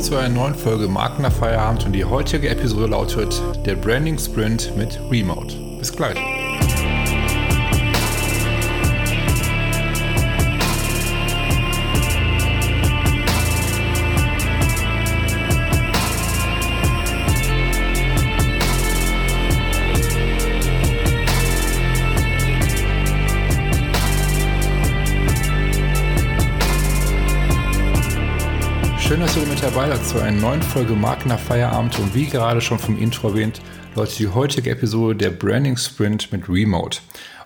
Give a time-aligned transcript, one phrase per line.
[0.00, 4.18] willkommen zu einer neuen Folge Marken nach Feierabend und die heutige Episode lautet der Branding
[4.18, 5.54] Sprint mit Remote.
[5.78, 6.16] Bis gleich.
[29.10, 32.26] Schön, dass ihr mit dabei seid zu einer neuen Folge Marken nach Feierabend und wie
[32.26, 33.60] gerade schon vom Intro erwähnt,
[33.96, 37.00] läuft die heutige Episode der Branding Sprint mit Remote.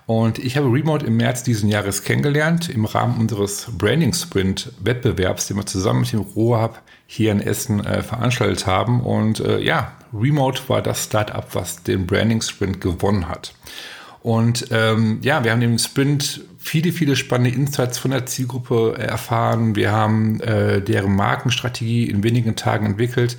[0.05, 5.46] Und ich habe Remote im März diesen Jahres kennengelernt im Rahmen unseres Branding Sprint Wettbewerbs,
[5.46, 9.00] den wir zusammen mit dem RoHub hier in Essen äh, veranstaltet haben.
[9.00, 13.55] Und äh, ja, Remote war das Startup, was den Branding Sprint gewonnen hat.
[14.20, 19.76] Und ähm, ja, wir haben im Sprint viele, viele spannende Insights von der Zielgruppe erfahren.
[19.76, 23.36] Wir haben äh, deren Markenstrategie in wenigen Tagen entwickelt.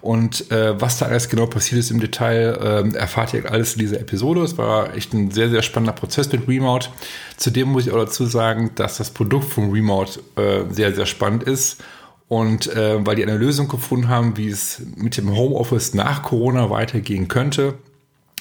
[0.00, 3.80] Und äh, was da alles genau passiert ist im Detail, äh, erfahrt ihr alles in
[3.80, 4.42] dieser Episode.
[4.42, 6.88] Es war echt ein sehr, sehr spannender Prozess mit Remote.
[7.36, 11.42] Zudem muss ich auch dazu sagen, dass das Produkt von Remote äh, sehr, sehr spannend
[11.42, 11.82] ist.
[12.28, 16.70] Und äh, weil die eine Lösung gefunden haben, wie es mit dem Homeoffice nach Corona
[16.70, 17.74] weitergehen könnte.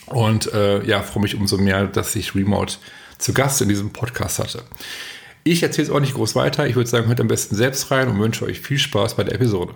[0.08, 2.76] Und äh, ja, freue mich umso mehr, dass ich Remote
[3.18, 4.64] zu Gast in diesem Podcast hatte.
[5.44, 6.68] Ich erzähle es auch nicht groß weiter.
[6.68, 9.36] Ich würde sagen, hört am besten selbst rein und wünsche euch viel Spaß bei der
[9.36, 9.76] Episode.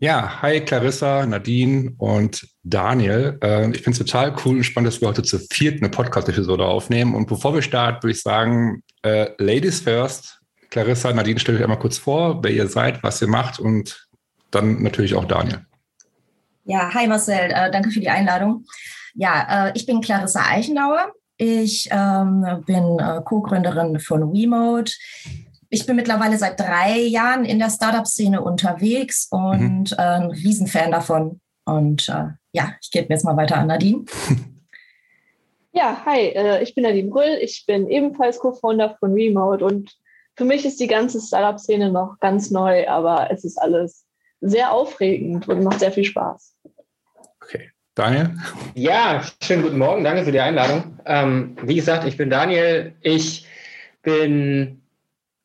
[0.00, 3.38] Ja, hi Clarissa, Nadine und Daniel.
[3.42, 7.14] Äh, ich finde es total cool und spannend, dass wir heute zur vierten Podcast-Episode aufnehmen.
[7.14, 10.40] Und bevor wir starten, würde ich sagen, äh, Ladies first.
[10.70, 14.08] Clarissa, Nadine, stellt euch einmal kurz vor, wer ihr seid, was ihr macht und
[14.50, 15.64] dann natürlich auch Daniel.
[16.66, 18.64] Ja, hi Marcel, äh, danke für die Einladung.
[19.14, 21.12] Ja, äh, ich bin Clarissa Eichenauer.
[21.36, 24.92] Ich ähm, bin äh, Co-Gründerin von Remote.
[25.68, 29.96] Ich bin mittlerweile seit drei Jahren in der Startup-Szene unterwegs und mhm.
[29.98, 31.40] äh, ein Riesenfan davon.
[31.66, 34.04] Und äh, ja, ich gebe jetzt mal weiter an Nadine.
[35.76, 37.38] Ja, hi, äh, ich bin Nadine Brüll.
[37.40, 39.92] Ich bin ebenfalls Co-Founder von Remote und
[40.36, 44.06] für mich ist die ganze Startup-Szene noch ganz neu, aber es ist alles
[44.40, 46.53] sehr aufregend und macht sehr viel Spaß.
[47.94, 48.30] Daniel?
[48.74, 50.02] Ja, schönen guten Morgen.
[50.02, 50.98] Danke für die Einladung.
[51.06, 52.92] Ähm, wie gesagt, ich bin Daniel.
[53.02, 53.46] Ich
[54.02, 54.82] bin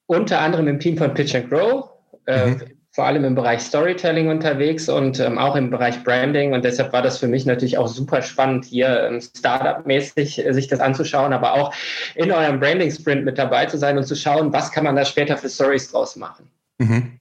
[0.07, 1.91] unter anderem im Team von Pitch and Grow,
[2.25, 2.61] äh, mhm.
[2.91, 6.53] vor allem im Bereich Storytelling unterwegs und ähm, auch im Bereich Branding.
[6.53, 10.67] Und deshalb war das für mich natürlich auch super spannend, hier ähm, Startup-mäßig äh, sich
[10.67, 11.71] das anzuschauen, aber auch
[12.15, 15.37] in eurem Branding-Sprint mit dabei zu sein und zu schauen, was kann man da später
[15.37, 16.49] für Stories draus machen.
[16.79, 17.18] Mhm.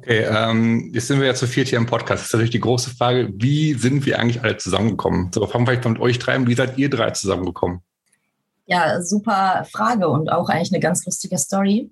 [0.00, 2.22] Okay, ähm, jetzt sind wir ja zu viert hier im Podcast.
[2.22, 5.30] Das ist natürlich die große Frage, wie sind wir eigentlich alle zusammengekommen?
[5.30, 6.46] So, fangen wir vielleicht mit euch drei an.
[6.46, 7.82] Wie seid ihr drei zusammengekommen?
[8.64, 11.90] Ja, super Frage und auch eigentlich eine ganz lustige Story.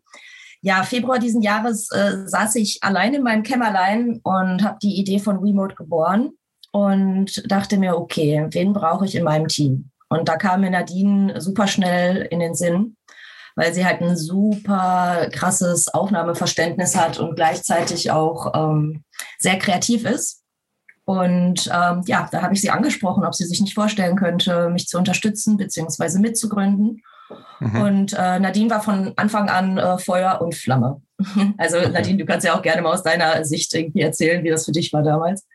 [0.63, 5.19] Ja, Februar diesen Jahres äh, saß ich allein in meinem Kämmerlein und habe die Idee
[5.19, 6.31] von Remote geboren
[6.73, 9.91] und dachte mir, okay, wen brauche ich in meinem Team?
[10.09, 12.97] Und da kam mir Nadine super schnell in den Sinn
[13.59, 19.03] weil sie halt ein super krasses Aufnahmeverständnis hat und gleichzeitig auch ähm,
[19.41, 20.45] sehr kreativ ist.
[21.05, 24.87] Und ähm, ja, da habe ich sie angesprochen, ob sie sich nicht vorstellen könnte, mich
[24.87, 26.21] zu unterstützen bzw.
[26.21, 27.03] mitzugründen.
[27.59, 27.81] Mhm.
[27.81, 31.03] Und äh, Nadine war von Anfang an äh, Feuer und Flamme.
[31.59, 31.81] Also.
[31.81, 34.73] Nadine, du kannst ja auch gerne mal aus deiner Sicht irgendwie erzählen, wie das für
[34.73, 35.49] dich war damals.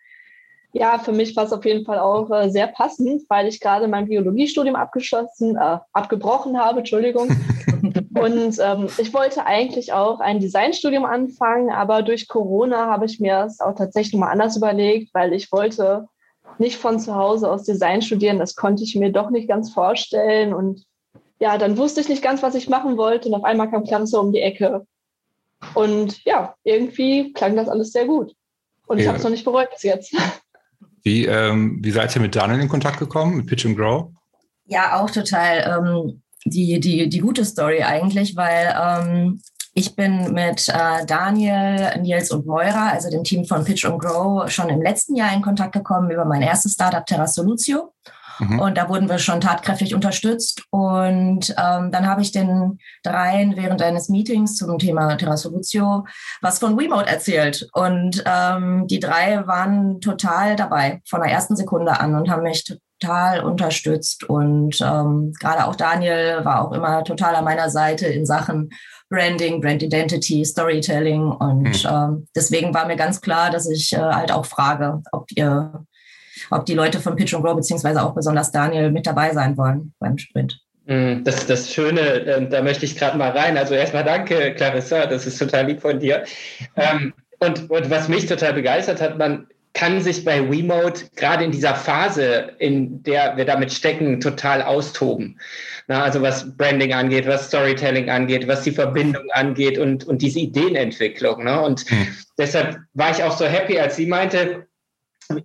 [0.75, 3.87] Ja, für mich war es auf jeden Fall auch äh, sehr passend, weil ich gerade
[3.87, 7.29] mein Biologiestudium abgeschlossen, äh, abgebrochen habe, Entschuldigung.
[8.19, 13.45] und ähm, ich wollte eigentlich auch ein Designstudium anfangen, aber durch Corona habe ich mir
[13.45, 16.07] es auch tatsächlich mal anders überlegt, weil ich wollte
[16.57, 18.39] nicht von zu Hause aus Design studieren.
[18.39, 20.55] Das konnte ich mir doch nicht ganz vorstellen.
[20.55, 20.85] Und
[21.39, 23.29] ja, dann wusste ich nicht ganz, was ich machen wollte.
[23.29, 24.87] Und auf einmal kam Clarissa um die Ecke.
[25.75, 28.33] Und ja, irgendwie klang das alles sehr gut.
[28.87, 29.03] Und ja.
[29.03, 30.15] ich habe es noch nicht bereut bis jetzt.
[31.03, 34.11] Wie, ähm, wie seid ihr mit Daniel in Kontakt gekommen, mit Pitch and Grow?
[34.65, 39.41] Ja, auch total ähm, die, die, die gute Story eigentlich, weil ähm,
[39.73, 44.49] ich bin mit äh, Daniel, Nils und Moira, also dem Team von Pitch and Grow,
[44.49, 47.93] schon im letzten Jahr in Kontakt gekommen über mein erstes Startup Terra Solutio.
[48.39, 48.59] Mhm.
[48.59, 50.63] Und da wurden wir schon tatkräftig unterstützt.
[50.69, 56.05] Und ähm, dann habe ich den dreien während eines Meetings zum Thema Terra Solutio
[56.41, 57.67] was von Remote erzählt.
[57.73, 62.63] Und ähm, die drei waren total dabei von der ersten Sekunde an und haben mich
[62.99, 64.23] total unterstützt.
[64.23, 68.69] Und ähm, gerade auch Daniel war auch immer total an meiner Seite in Sachen
[69.09, 71.23] Branding, Brand Identity, Storytelling.
[71.23, 71.89] Und mhm.
[71.89, 75.85] ähm, deswegen war mir ganz klar, dass ich äh, halt auch frage, ob ihr
[76.51, 79.93] ob die Leute von Pitch and Grow beziehungsweise auch besonders Daniel mit dabei sein wollen
[79.99, 80.59] beim Sprint.
[80.85, 83.57] Mm, das, das Schöne, ähm, da möchte ich gerade mal rein.
[83.57, 86.23] Also erstmal danke, Clarissa, das ist total lieb von dir.
[86.75, 91.51] Ähm, und, und was mich total begeistert hat, man kann sich bei Remote gerade in
[91.51, 95.39] dieser Phase, in der wir damit stecken, total austoben.
[95.87, 100.39] Na, also was Branding angeht, was Storytelling angeht, was die Verbindung angeht und, und diese
[100.39, 101.43] Ideenentwicklung.
[101.43, 101.59] Ne?
[101.59, 102.07] Und hm.
[102.37, 104.67] deshalb war ich auch so happy, als sie meinte,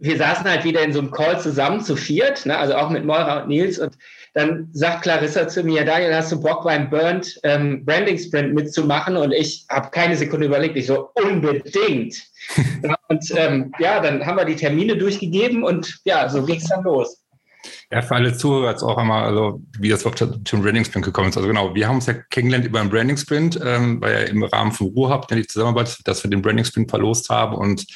[0.01, 2.57] wir saßen halt wieder in so einem Call zusammen zu viert, ne?
[2.57, 3.97] also auch mit Moira und Nils und
[4.35, 9.17] dann sagt Clarissa zu mir, Daniel, hast du Bock beim Burnt ähm, Branding Sprint mitzumachen?
[9.17, 12.15] Und ich habe keine Sekunde überlegt, ich so unbedingt.
[13.09, 16.85] und ähm, ja, dann haben wir die Termine durchgegeben und ja, so ging es dann
[16.85, 17.21] los.
[17.91, 21.31] Ja, für alle Zuhörer jetzt auch einmal, also wie das auf zum Branding Sprint gekommen
[21.31, 21.37] ist.
[21.37, 24.43] Also genau, wir haben uns ja kennengelernt über einen Branding Sprint, ähm, weil ja im
[24.43, 27.87] Rahmen von Ruhrhub, die Zusammenarbeit, dass wir den Branding Sprint verlost haben und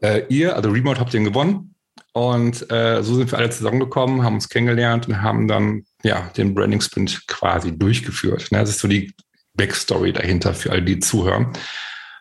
[0.00, 1.74] äh, ihr, also Remote, habt den gewonnen.
[2.12, 6.54] Und äh, so sind wir alle zusammengekommen, haben uns kennengelernt und haben dann ja den
[6.54, 8.50] Branding Sprint quasi durchgeführt.
[8.50, 8.58] Ne?
[8.58, 9.14] Das ist so die
[9.54, 11.52] Backstory dahinter für alle, die zuhören.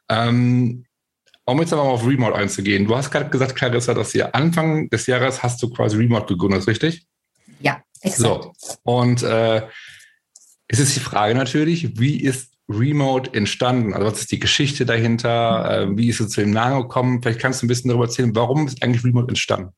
[0.10, 0.86] Ähm,
[1.46, 2.86] um jetzt aber mal auf Remote einzugehen.
[2.86, 6.68] Du hast gerade gesagt, Clarissa, dass ihr Anfang des Jahres hast du quasi Remote gegründet,
[6.68, 7.08] richtig?
[7.62, 8.20] Ja, exakt.
[8.20, 8.54] So,
[8.84, 9.66] und äh,
[10.68, 13.94] es ist die Frage natürlich, wie ist Remote entstanden?
[13.94, 15.90] Also was ist die Geschichte dahinter?
[15.90, 17.22] Äh, wie ist es zu dem Namen gekommen?
[17.22, 19.72] Vielleicht kannst du ein bisschen darüber erzählen, warum ist eigentlich Remote entstanden?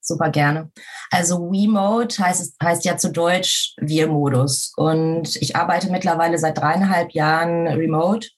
[0.00, 0.70] Super gerne.
[1.10, 4.72] Also WeMode heißt, heißt ja zu Deutsch Wir-Modus.
[4.76, 8.28] Und ich arbeite mittlerweile seit dreieinhalb Jahren remote.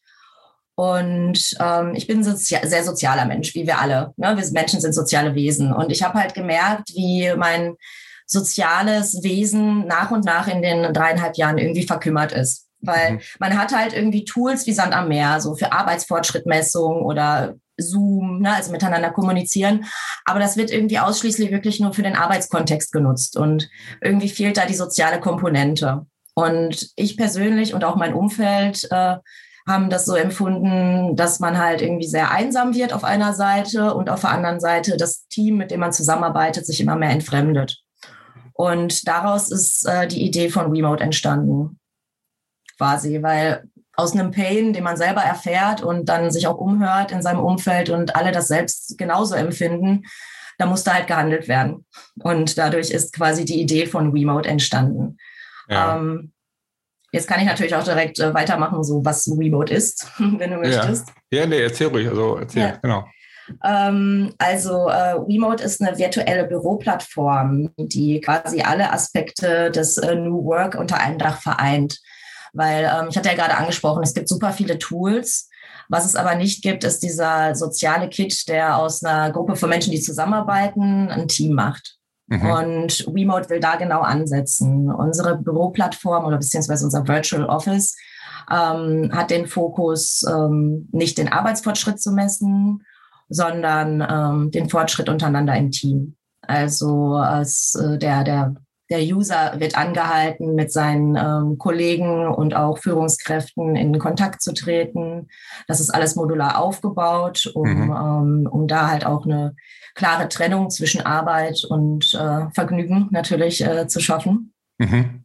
[0.77, 4.15] Und ähm, ich bin ein sozi sehr sozialer Mensch, wie wir alle.
[4.17, 4.35] Ne?
[4.37, 5.73] Wir Menschen sind soziale Wesen.
[5.73, 7.75] Und ich habe halt gemerkt, wie mein
[8.25, 12.68] soziales Wesen nach und nach in den dreieinhalb Jahren irgendwie verkümmert ist.
[12.81, 13.21] Weil mhm.
[13.39, 18.55] man hat halt irgendwie Tools wie Sand am Meer, so für Arbeitsfortschrittmessung oder Zoom, ne,
[18.55, 19.85] also miteinander kommunizieren.
[20.25, 23.37] Aber das wird irgendwie ausschließlich wirklich nur für den Arbeitskontext genutzt.
[23.37, 23.69] Und
[24.01, 26.07] irgendwie fehlt da die soziale Komponente.
[26.35, 29.17] Und ich persönlich und auch mein Umfeld äh,
[29.67, 34.09] haben das so empfunden, dass man halt irgendwie sehr einsam wird auf einer Seite und
[34.09, 37.79] auf der anderen Seite das Team, mit dem man zusammenarbeitet, sich immer mehr entfremdet.
[38.55, 41.79] Und daraus ist äh, die Idee von Remote entstanden
[42.79, 43.65] quasi, weil
[43.95, 47.91] aus einem Pain, den man selber erfährt und dann sich auch umhört in seinem Umfeld
[47.91, 50.05] und alle das selbst genauso empfinden,
[50.57, 51.85] da musste halt gehandelt werden.
[52.21, 55.17] Und dadurch ist quasi die Idee von Remote entstanden.
[55.69, 55.97] Ja.
[55.97, 56.33] Ähm,
[57.13, 61.09] jetzt kann ich natürlich auch direkt äh, weitermachen, so was Remote ist, wenn du möchtest.
[61.31, 62.77] Ja, ja nee, erzähl ruhig, also erzähl, ja.
[62.81, 63.05] genau.
[63.65, 70.45] Ähm, also äh, Remote ist eine virtuelle Büroplattform, die quasi alle Aspekte des äh, New
[70.45, 71.99] Work unter einem Dach vereint.
[72.59, 75.49] Weil ähm, ich hatte ja gerade angesprochen, es gibt super viele Tools.
[75.89, 79.93] Was es aber nicht gibt, ist dieser soziale Kit, der aus einer Gruppe von Menschen,
[79.93, 81.97] die zusammenarbeiten, ein Team macht.
[82.27, 82.51] Mhm.
[82.51, 84.91] Und Remote will da genau ansetzen.
[84.91, 87.97] Unsere Büroplattform oder beziehungsweise unser Virtual Office
[88.51, 92.83] ähm, hat den Fokus, ähm, nicht den Arbeitsfortschritt zu messen,
[93.29, 96.17] sondern ähm, den Fortschritt untereinander im Team.
[96.43, 98.55] Also als äh, der, der
[98.91, 105.29] der User wird angehalten, mit seinen ähm, Kollegen und auch Führungskräften in Kontakt zu treten.
[105.67, 107.91] Das ist alles modular aufgebaut, um, mhm.
[107.91, 109.55] ähm, um da halt auch eine
[109.95, 114.53] klare Trennung zwischen Arbeit und äh, Vergnügen natürlich äh, zu schaffen.
[114.79, 115.25] Mhm.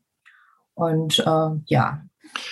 [0.73, 2.01] Und äh, ja,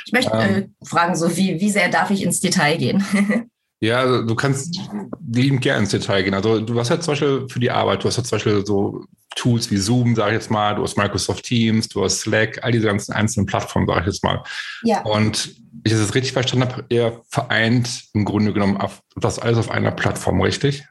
[0.06, 3.04] ich möchte äh, ähm, fragen, so wie, wie sehr darf ich ins Detail gehen?
[3.82, 4.80] Ja, also du kannst
[5.28, 6.36] liebend gerne ins Detail gehen.
[6.36, 9.06] Also du hast ja zum Beispiel für die Arbeit, du hast ja zum Beispiel so
[9.36, 12.72] Tools wie Zoom, sage ich jetzt mal, du hast Microsoft Teams, du hast Slack, all
[12.72, 14.44] diese ganzen einzelnen Plattformen, sage ich jetzt mal.
[14.84, 15.02] Ja.
[15.02, 18.78] Und ich es richtig verstanden habe, ihr vereint im Grunde genommen
[19.16, 20.86] das alles auf einer Plattform, richtig?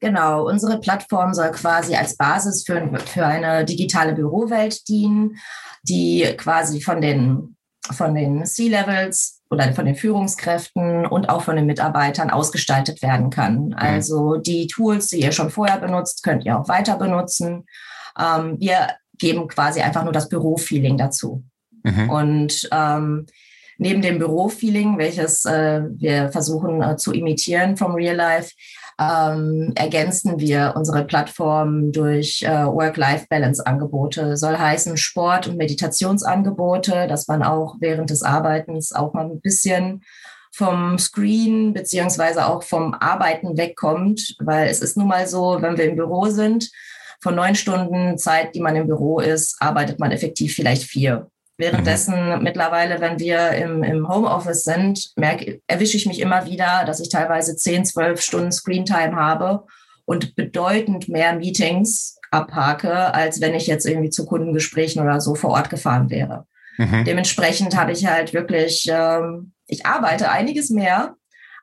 [0.00, 5.36] Genau, unsere Plattform soll quasi als Basis für, für eine digitale Bürowelt dienen,
[5.82, 7.56] die quasi von den,
[7.92, 13.66] von den C-Levels oder von den Führungskräften und auch von den Mitarbeitern ausgestaltet werden kann.
[13.66, 13.74] Mhm.
[13.76, 17.66] Also die Tools, die ihr schon vorher benutzt, könnt ihr auch weiter benutzen.
[18.18, 21.44] Ähm, wir geben quasi einfach nur das Bürofeeling dazu.
[21.82, 22.08] Mhm.
[22.08, 23.26] Und ähm,
[23.76, 28.52] neben dem Bürofeeling, welches äh, wir versuchen äh, zu imitieren vom Real Life,
[29.02, 34.36] ähm, ergänzen wir unsere Plattform durch äh, Work-Life-Balance-Angebote.
[34.36, 40.02] Soll heißen Sport- und Meditationsangebote, dass man auch während des Arbeitens auch mal ein bisschen
[40.54, 45.86] vom Screen beziehungsweise auch vom Arbeiten wegkommt, weil es ist nun mal so, wenn wir
[45.86, 46.70] im Büro sind,
[47.20, 51.30] von neun Stunden Zeit, die man im Büro ist, arbeitet man effektiv vielleicht vier.
[51.58, 52.42] Währenddessen mhm.
[52.42, 57.08] mittlerweile, wenn wir im, im Homeoffice sind, merke, erwische ich mich immer wieder, dass ich
[57.08, 59.64] teilweise 10, 12 Stunden Screentime habe
[60.04, 65.50] und bedeutend mehr Meetings abhake, als wenn ich jetzt irgendwie zu Kundengesprächen oder so vor
[65.50, 66.46] Ort gefahren wäre.
[66.78, 67.04] Mhm.
[67.04, 71.14] Dementsprechend habe ich halt wirklich, ähm, ich arbeite einiges mehr,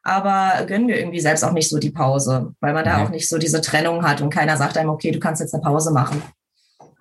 [0.04, 2.90] aber gönnen wir irgendwie selbst auch nicht so die Pause, weil man mhm.
[2.90, 5.54] da auch nicht so diese Trennung hat und keiner sagt einem, okay, du kannst jetzt
[5.54, 6.22] eine Pause machen.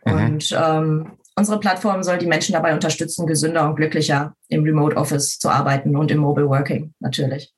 [0.05, 0.13] Mhm.
[0.13, 5.39] Und ähm, unsere Plattform soll die Menschen dabei unterstützen, gesünder und glücklicher im Remote Office
[5.39, 7.53] zu arbeiten und im Mobile Working natürlich.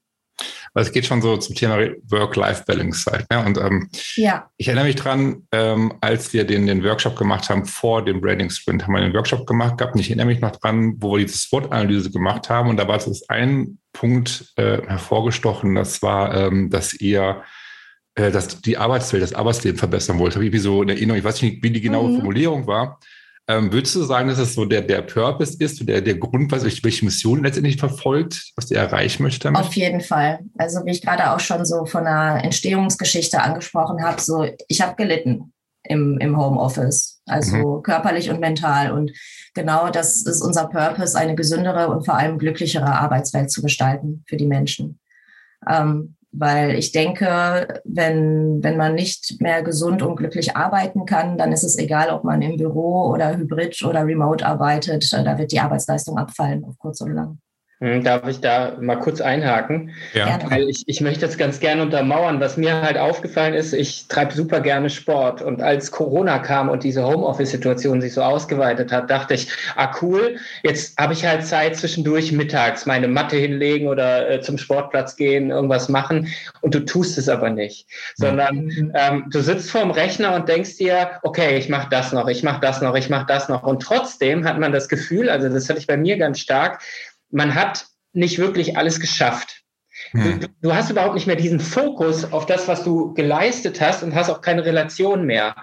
[0.73, 3.29] Weil es geht schon so zum Thema Work-Life-Balance halt.
[3.29, 3.45] Ne?
[3.45, 4.49] Und ähm, ja.
[4.57, 8.51] ich erinnere mich dran, ähm, als wir den, den Workshop gemacht haben vor dem Branding
[8.51, 11.27] Sprint, haben wir einen Workshop gemacht gehabt und ich erinnere mich noch dran, wo wir
[11.27, 16.71] diese SWOT-Analyse gemacht haben und da war es ein Punkt äh, hervorgestochen, das war, ähm,
[16.71, 17.43] dass ihr
[18.15, 20.37] äh, dass die Arbeitswelt, das Arbeitsleben verbessern wollte.
[20.37, 22.17] Habe ich wie so eine Erinnerung, ich weiß nicht, wie die genaue mhm.
[22.17, 23.01] Formulierung war,
[23.51, 26.63] ähm, würdest du sagen, dass es so der, der Purpose ist, der, der Grund, was,
[26.63, 29.61] welche Mission letztendlich verfolgt, was ihr erreichen möchtet damit?
[29.61, 30.39] Auf jeden Fall.
[30.57, 34.95] Also wie ich gerade auch schon so von einer Entstehungsgeschichte angesprochen habe, so ich habe
[34.95, 35.53] gelitten
[35.83, 37.83] im, im Homeoffice, also mhm.
[37.83, 38.93] körperlich und mental.
[38.93, 39.11] Und
[39.55, 44.37] genau das ist unser Purpose, eine gesündere und vor allem glücklichere Arbeitswelt zu gestalten für
[44.37, 45.01] die Menschen.
[45.69, 51.53] Ähm, weil ich denke, wenn, wenn man nicht mehr gesund und glücklich arbeiten kann, dann
[51.53, 55.13] ist es egal, ob man im Büro oder hybrid oder remote arbeitet.
[55.13, 57.39] Da wird die Arbeitsleistung abfallen, auf kurz oder lang.
[57.83, 59.93] Hm, darf ich da mal kurz einhaken?
[60.13, 60.39] Ja.
[60.51, 62.39] Weil ich, ich möchte das ganz gerne untermauern.
[62.39, 65.41] Was mir halt aufgefallen ist, ich treibe super gerne Sport.
[65.41, 70.37] Und als Corona kam und diese Homeoffice-Situation sich so ausgeweitet hat, dachte ich, ah cool,
[70.63, 75.49] jetzt habe ich halt Zeit zwischendurch mittags meine Matte hinlegen oder äh, zum Sportplatz gehen,
[75.49, 76.29] irgendwas machen.
[76.61, 77.87] Und du tust es aber nicht.
[78.15, 78.93] Sondern mhm.
[78.95, 82.61] ähm, du sitzt vorm Rechner und denkst dir, okay, ich mache das noch, ich mache
[82.61, 83.63] das noch, ich mache das noch.
[83.63, 86.83] Und trotzdem hat man das Gefühl, also das hatte ich bei mir ganz stark,
[87.31, 89.61] man hat nicht wirklich alles geschafft.
[90.13, 90.41] Hm.
[90.41, 94.15] Du, du, hast überhaupt nicht mehr diesen Fokus auf das, was du geleistet hast und
[94.15, 95.55] hast auch keine Relation mehr.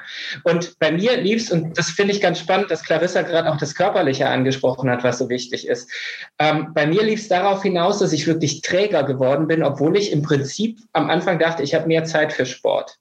[0.44, 3.76] Und bei mir lief's, und das finde ich ganz spannend, dass Clarissa gerade auch das
[3.76, 5.92] Körperliche angesprochen hat, was so wichtig ist.
[6.40, 10.12] Ähm, bei mir lief es darauf hinaus, dass ich wirklich träger geworden bin, obwohl ich
[10.12, 12.98] im Prinzip am Anfang dachte, ich habe mehr Zeit für Sport.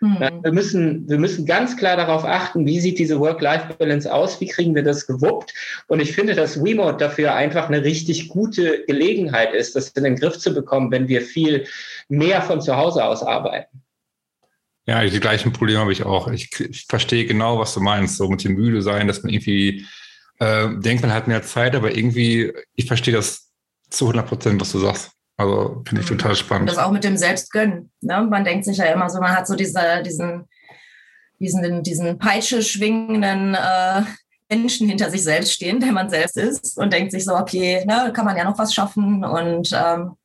[0.00, 0.40] Mhm.
[0.42, 4.74] Wir, müssen, wir müssen ganz klar darauf achten, wie sieht diese Work-Life-Balance aus, wie kriegen
[4.74, 5.52] wir das gewuppt.
[5.88, 10.16] Und ich finde, dass Remote dafür einfach eine richtig gute Gelegenheit ist, das in den
[10.16, 11.66] Griff zu bekommen, wenn wir viel
[12.08, 13.82] mehr von zu Hause aus arbeiten.
[14.86, 16.28] Ja, die gleichen Probleme habe ich auch.
[16.28, 19.86] Ich, ich verstehe genau, was du meinst, so mit dem müde sein, dass man irgendwie
[20.38, 23.50] äh, denkt, man hat mehr Zeit, aber irgendwie, ich verstehe das
[23.90, 25.12] zu 100 Prozent, was du sagst.
[25.40, 26.18] Also finde ich mhm.
[26.18, 26.68] total spannend.
[26.68, 27.90] Und das auch mit dem Selbstgönnen.
[28.02, 28.26] Ne?
[28.28, 30.46] Man denkt sich ja immer so, man hat so diese, diesen,
[31.38, 34.02] diesen, diesen Peitsche schwingenden äh,
[34.50, 38.12] Menschen hinter sich selbst stehen, der man selbst ist und denkt sich so, okay, ne,
[38.14, 40.16] kann man ja noch was schaffen und ähm,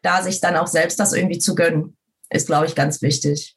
[0.00, 1.98] da sich dann auch selbst das irgendwie zu gönnen,
[2.30, 3.56] ist, glaube ich, ganz wichtig.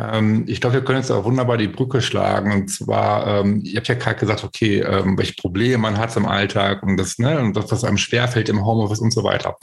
[0.00, 2.52] Ähm, ich glaube, wir können jetzt auch wunderbar die Brücke schlagen.
[2.52, 6.26] Und zwar, ähm, ihr habt ja gerade gesagt, okay, ähm, welche Probleme man hat im
[6.26, 9.56] Alltag und das, ne, und das, was einem schwerfällt im Homeoffice und so weiter.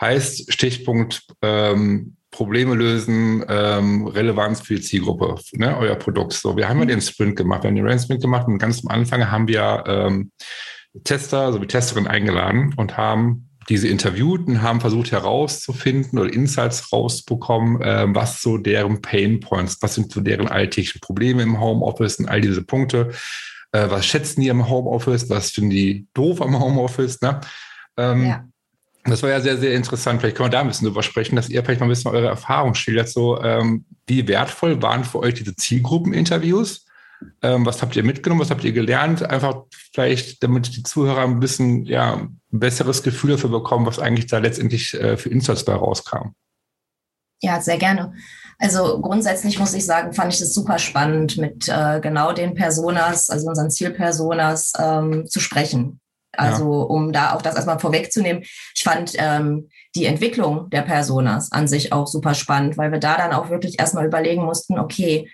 [0.00, 6.32] Heißt, Stichpunkt ähm, Probleme lösen, ähm, Relevanz für die Zielgruppe, ne, euer Produkt.
[6.32, 6.88] So, wir haben ja mhm.
[6.88, 9.84] den Sprint gemacht, wir haben den Rain Sprint gemacht und ganz am Anfang haben wir
[9.86, 10.30] ähm,
[11.04, 18.04] Tester sowie Testerin eingeladen und haben diese Interviewten haben versucht herauszufinden oder Insights rauszubekommen, äh,
[18.08, 22.40] was so deren Pain Points, was sind so deren alltäglichen Probleme im Homeoffice und all
[22.40, 23.12] diese Punkte.
[23.70, 25.30] Äh, was schätzen die im Homeoffice?
[25.30, 27.20] Was finden die doof am Homeoffice?
[27.22, 27.40] Ne?
[27.96, 28.44] Ähm, ja.
[29.04, 30.20] Das war ja sehr, sehr interessant.
[30.20, 32.26] Vielleicht können wir da ein bisschen drüber sprechen, dass ihr vielleicht mal ein bisschen eure
[32.26, 33.08] Erfahrung schildert.
[33.08, 36.86] So, ähm, wie wertvoll waren für euch diese Zielgruppeninterviews?
[37.42, 38.40] Ähm, was habt ihr mitgenommen?
[38.40, 39.22] Was habt ihr gelernt?
[39.22, 44.26] Einfach vielleicht, damit die Zuhörer ein bisschen ja, ein besseres Gefühl dafür bekommen, was eigentlich
[44.26, 46.34] da letztendlich äh, für Insights bei rauskam.
[47.42, 48.12] Ja, sehr gerne.
[48.58, 53.30] Also grundsätzlich muss ich sagen, fand ich das super spannend, mit äh, genau den Personas,
[53.30, 56.00] also unseren Zielpersonas, ähm, zu sprechen.
[56.32, 56.84] Also ja.
[56.84, 58.42] um da auch das erstmal vorwegzunehmen.
[58.74, 63.16] Ich fand ähm, die Entwicklung der Personas an sich auch super spannend, weil wir da
[63.16, 65.28] dann auch wirklich erstmal überlegen mussten, okay,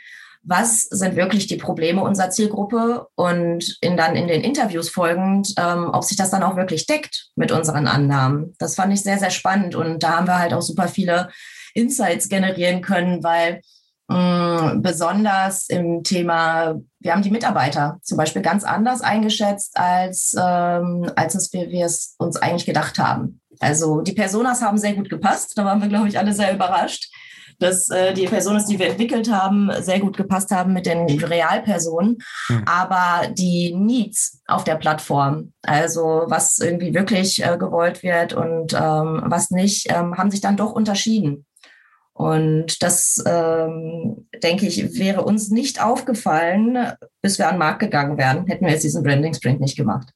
[0.47, 5.91] was sind wirklich die Probleme unserer Zielgruppe und in, dann in den Interviews folgend, ähm,
[5.93, 8.55] ob sich das dann auch wirklich deckt mit unseren Annahmen.
[8.59, 11.29] Das fand ich sehr, sehr spannend und da haben wir halt auch super viele
[11.75, 13.61] Insights generieren können, weil
[14.09, 20.33] mh, mm, besonders im Thema, wir haben die Mitarbeiter zum Beispiel ganz anders eingeschätzt, als,
[20.39, 23.41] ähm, als es wir, wir es uns eigentlich gedacht haben.
[23.59, 27.11] Also die Personas haben sehr gut gepasst, da waren wir, glaube ich, alle sehr überrascht
[27.59, 32.19] dass äh, die Personen, die wir entwickelt haben, sehr gut gepasst haben mit den Realpersonen.
[32.49, 32.65] Mhm.
[32.67, 39.23] Aber die Needs auf der Plattform, also was irgendwie wirklich äh, gewollt wird und ähm,
[39.27, 41.47] was nicht, ähm, haben sich dann doch unterschieden.
[42.13, 48.17] Und das, ähm, denke ich, wäre uns nicht aufgefallen, bis wir an den Markt gegangen
[48.17, 50.09] wären, hätten wir jetzt diesen Branding Sprint nicht gemacht.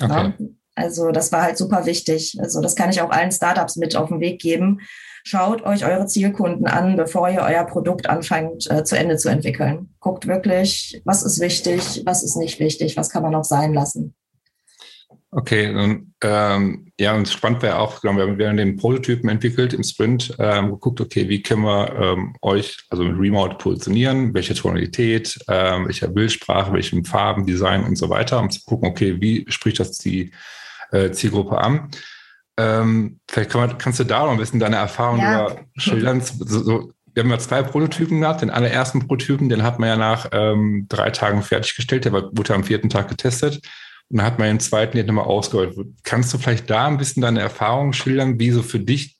[0.00, 0.32] Okay.
[0.38, 0.46] Ja?
[0.74, 2.36] Also das war halt super wichtig.
[2.40, 4.80] Also das kann ich auch allen Startups mit auf den Weg geben.
[5.26, 9.88] Schaut euch eure Zielkunden an, bevor ihr euer Produkt anfangt äh, zu Ende zu entwickeln.
[9.98, 14.14] Guckt wirklich, was ist wichtig, was ist nicht wichtig, was kann man noch sein lassen.
[15.30, 19.82] Okay, dann, ähm, ja, und spannend wäre auch, genau, wir, haben den Prototypen entwickelt im
[19.82, 25.38] Sprint, ähm, geguckt, okay, wie können wir ähm, euch, also mit Remote positionieren, welche Tonalität,
[25.48, 29.80] ähm, welche Bildsprache, welche Farben, Design und so weiter, um zu gucken, okay, wie spricht
[29.80, 30.32] das die
[30.92, 31.90] äh, Zielgruppe an.
[32.56, 35.46] Ähm, vielleicht kann man, kannst du da noch ein bisschen deine Erfahrung ja.
[35.46, 36.22] über schildern.
[36.38, 38.42] So, so, wir haben ja zwei Prototypen gehabt.
[38.42, 42.04] Den allerersten Prototypen, den hat man ja nach ähm, drei Tagen fertiggestellt.
[42.04, 43.60] Der wurde am vierten Tag getestet.
[44.08, 45.76] Und dann hat man den zweiten jetzt nochmal ausgerollt.
[46.02, 49.16] Kannst du vielleicht da ein bisschen deine Erfahrungen schildern, wie so für dich,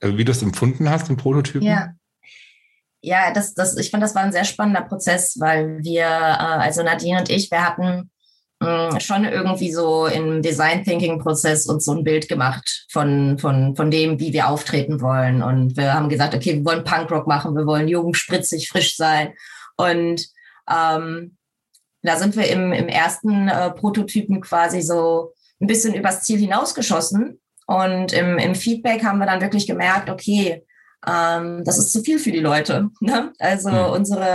[0.00, 1.62] also wie du es empfunden hast, den Prototypen?
[1.62, 1.92] Ja.
[3.00, 6.82] Ja, das, das, ich fand, das war ein sehr spannender Prozess, weil wir, äh, also
[6.82, 8.10] Nadine und ich, wir hatten
[8.60, 13.38] mh, mm, schon irgendwie so im Design Thinking Prozess uns so ein Bild gemacht von,
[13.38, 15.42] von, von dem, wie wir auftreten wollen.
[15.42, 19.34] Und wir haben gesagt, okay, wir wollen Punkrock machen, wir wollen jung, spritzig, frisch sein.
[19.76, 20.26] Und
[20.70, 21.36] ähm,
[22.02, 27.40] da sind wir im, im ersten äh, Prototypen quasi so ein bisschen übers Ziel hinausgeschossen.
[27.66, 30.64] Und im, im Feedback haben wir dann wirklich gemerkt, okay,
[31.06, 32.88] ähm, das ist zu viel für die Leute.
[33.00, 33.32] Ne?
[33.38, 33.92] Also mhm.
[33.92, 34.26] unsere,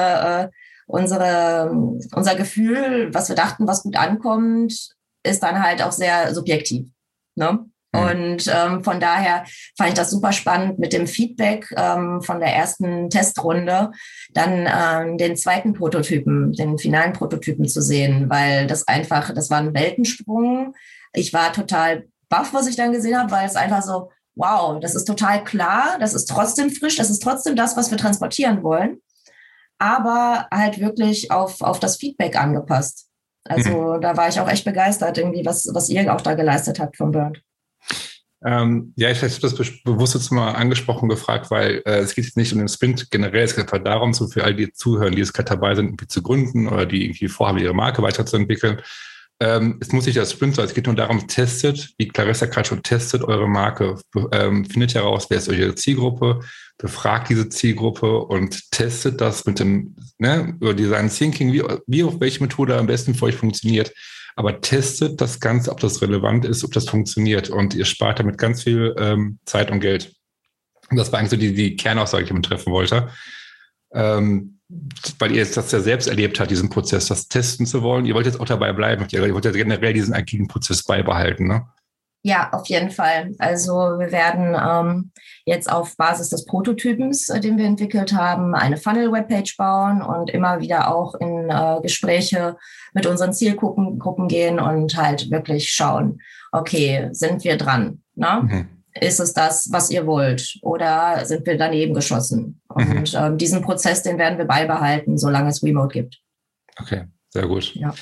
[0.43, 0.49] äh,
[0.87, 1.71] unsere,
[2.13, 4.89] unser Gefühl, was wir dachten, was gut ankommt,
[5.23, 6.89] ist dann halt auch sehr subjektiv.
[7.35, 7.65] Ne?
[7.93, 7.99] Mhm.
[7.99, 9.45] Und ähm, von daher
[9.77, 13.91] fand ich das super spannend mit dem Feedback ähm, von der ersten Testrunde,
[14.33, 19.59] dann ähm, den zweiten Prototypen, den finalen Prototypen zu sehen, weil das einfach, das war
[19.59, 20.73] ein Weltensprung.
[21.13, 24.95] Ich war total baff, was ich dann gesehen habe, weil es einfach so, wow, das
[24.95, 28.97] ist total klar, das ist trotzdem frisch, das ist trotzdem das, was wir transportieren wollen,
[29.79, 33.07] aber halt wirklich auf, auf das Feedback angepasst.
[33.45, 34.01] Also mhm.
[34.01, 37.11] da war ich auch echt begeistert, irgendwie, was, was ihr auch da geleistet habt vom
[37.11, 37.41] Burnt.
[38.45, 42.35] Ähm, ja, ich habe das bewusst jetzt mal angesprochen gefragt, weil äh, es geht jetzt
[42.35, 45.19] nicht um den Sprint generell, es geht einfach darum, so für all die zuhören, die
[45.19, 48.81] jetzt gerade dabei sind, irgendwie zu gründen oder die irgendwie vorhaben, ihre Marke weiterzuentwickeln.
[49.43, 52.65] Ähm, es muss nicht der Sprint sein, es geht nur darum, testet, wie Clarissa gerade
[52.65, 53.99] schon testet, eure Marke,
[54.31, 56.39] ähm, findet heraus, wer ist eure Zielgruppe,
[56.77, 62.21] befragt diese Zielgruppe und testet das mit dem, ne, über Design Thinking, wie, wie auf
[62.21, 63.91] welche Methode am besten für euch funktioniert.
[64.37, 67.49] Aber testet das Ganze, ob das relevant ist, ob das funktioniert.
[67.49, 70.13] Und ihr spart damit ganz viel ähm, Zeit und Geld.
[70.89, 73.09] Und das war eigentlich so die, die Kernaussage, die ich treffen wollte.
[73.93, 74.52] Ähm,
[75.19, 78.05] weil ihr jetzt das ja selbst erlebt habt, diesen Prozess, das testen zu wollen.
[78.05, 79.05] Ihr wollt jetzt auch dabei bleiben.
[79.11, 81.67] Ihr wollt ja generell diesen agilen Prozess beibehalten, ne?
[82.25, 83.33] Ja, auf jeden Fall.
[83.37, 85.11] Also wir werden ähm,
[85.45, 90.61] jetzt auf Basis des Prototypens, äh, den wir entwickelt haben, eine Funnel-Webpage bauen und immer
[90.61, 92.55] wieder auch in äh, Gespräche
[92.93, 96.21] mit unseren Zielgruppen Gruppen gehen und halt wirklich schauen,
[96.53, 98.01] okay, sind wir dran?
[98.15, 98.41] Ne?
[98.41, 98.69] Mhm.
[98.99, 100.57] Ist es das, was ihr wollt?
[100.61, 102.61] Oder sind wir daneben geschossen?
[102.75, 102.97] Mhm.
[102.97, 106.19] Und ähm, diesen Prozess, den werden wir beibehalten, solange es Remote gibt.
[106.79, 107.73] Okay, sehr gut.
[107.75, 107.93] Ja.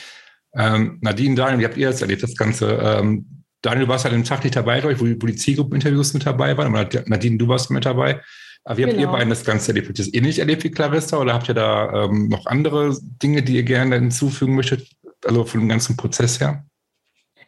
[0.54, 2.74] Ähm, Nadine, Daniel, wie habt ihr jetzt erlebt, das Ganze?
[2.74, 6.14] Ähm, Daniel, du warst halt den Tag nicht dabei, glaube ich, wo, wo die Zielgruppeninterviews
[6.14, 6.76] mit dabei waren.
[6.76, 8.22] Aber Nadine, du warst mit dabei.
[8.64, 9.08] Aber wie habt genau.
[9.08, 9.88] ihr beiden das Ganze erlebt?
[9.88, 13.44] Habt ihr das ähnlich erlebt wie Clarissa oder habt ihr da ähm, noch andere Dinge,
[13.44, 14.88] die ihr gerne hinzufügen möchtet,
[15.26, 16.66] also von dem ganzen Prozess her?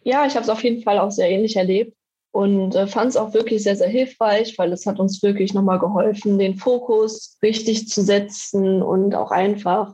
[0.03, 1.95] Ja, ich habe es auf jeden Fall auch sehr ähnlich erlebt
[2.34, 5.78] und äh, fand es auch wirklich sehr, sehr hilfreich, weil es hat uns wirklich nochmal
[5.78, 9.93] geholfen, den Fokus richtig zu setzen und auch einfach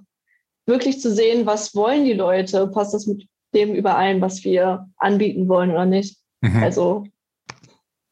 [0.66, 5.50] wirklich zu sehen, was wollen die Leute, passt das mit dem überein, was wir anbieten
[5.50, 6.18] wollen oder nicht.
[6.40, 6.64] Mhm.
[6.64, 7.08] Also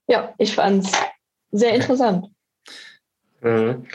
[0.08, 0.92] ja, ich fand es
[1.52, 2.28] sehr interessant.
[3.42, 3.88] Mhm.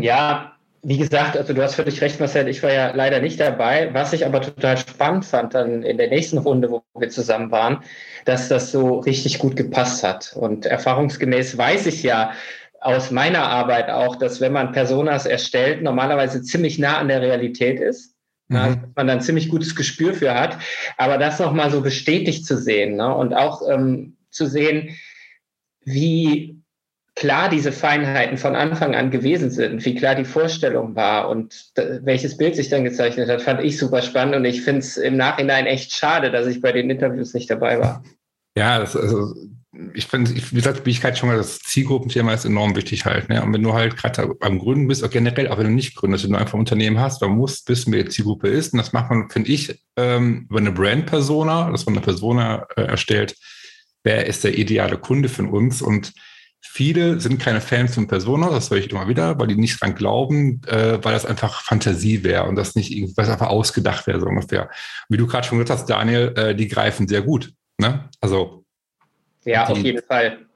[0.00, 0.55] Ja,
[0.86, 3.92] wie gesagt, also du hast völlig recht, Marcel, ich war ja leider nicht dabei.
[3.92, 7.82] Was ich aber total spannend fand dann in der nächsten Runde, wo wir zusammen waren,
[8.24, 10.32] dass das so richtig gut gepasst hat.
[10.36, 12.30] Und erfahrungsgemäß weiß ich ja
[12.80, 17.80] aus meiner Arbeit auch, dass wenn man Personas erstellt, normalerweise ziemlich nah an der Realität
[17.80, 18.16] ist
[18.48, 18.54] mhm.
[18.54, 20.58] dass man dann ziemlich gutes Gespür für hat.
[20.96, 23.12] Aber das nochmal so bestätigt zu sehen ne?
[23.14, 24.96] und auch ähm, zu sehen,
[25.84, 26.60] wie
[27.16, 32.36] klar diese Feinheiten von Anfang an gewesen sind, wie klar die Vorstellung war und welches
[32.36, 35.66] Bild sich dann gezeichnet hat, fand ich super spannend und ich finde es im Nachhinein
[35.66, 38.04] echt schade, dass ich bei den Interviews nicht dabei war.
[38.56, 39.34] Ja, das, also,
[39.94, 43.28] ich finde, wie gesagt, wie ich gerade schon mal, das Zielgruppenthema ist enorm wichtig halt.
[43.28, 43.42] Ne?
[43.42, 46.24] Und wenn du halt gerade am Gründen bist, auch generell, auch wenn du nicht gründest,
[46.24, 48.72] wenn du einfach ein Unternehmen hast, dann musst wissen, wer die Zielgruppe ist.
[48.72, 52.82] Und das macht man, finde ich, ähm, über eine Brand-Persona, dass man eine Persona äh,
[52.82, 53.36] erstellt,
[54.04, 55.82] wer ist der ideale Kunde von uns.
[55.82, 56.12] Und
[56.60, 59.94] viele sind keine Fans von Persona, das höre ich immer wieder, weil die nicht dran
[59.94, 64.26] glauben, äh, weil das einfach Fantasie wäre und das nicht, es einfach ausgedacht wäre, so
[64.26, 64.70] ungefähr.
[65.08, 68.08] Wie du gerade schon gesagt hast, Daniel, äh, die greifen sehr gut Ne?
[68.20, 68.64] Also.
[69.44, 70.46] Ja, die, auf jeden Fall.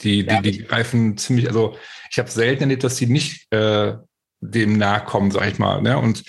[0.00, 0.40] Die, die, ja.
[0.40, 1.76] die greifen ziemlich, also
[2.10, 3.94] ich habe selten erlebt, dass die nicht äh,
[4.40, 5.80] dem nahe kommen, sag ich mal.
[5.82, 5.98] Ne?
[5.98, 6.22] Und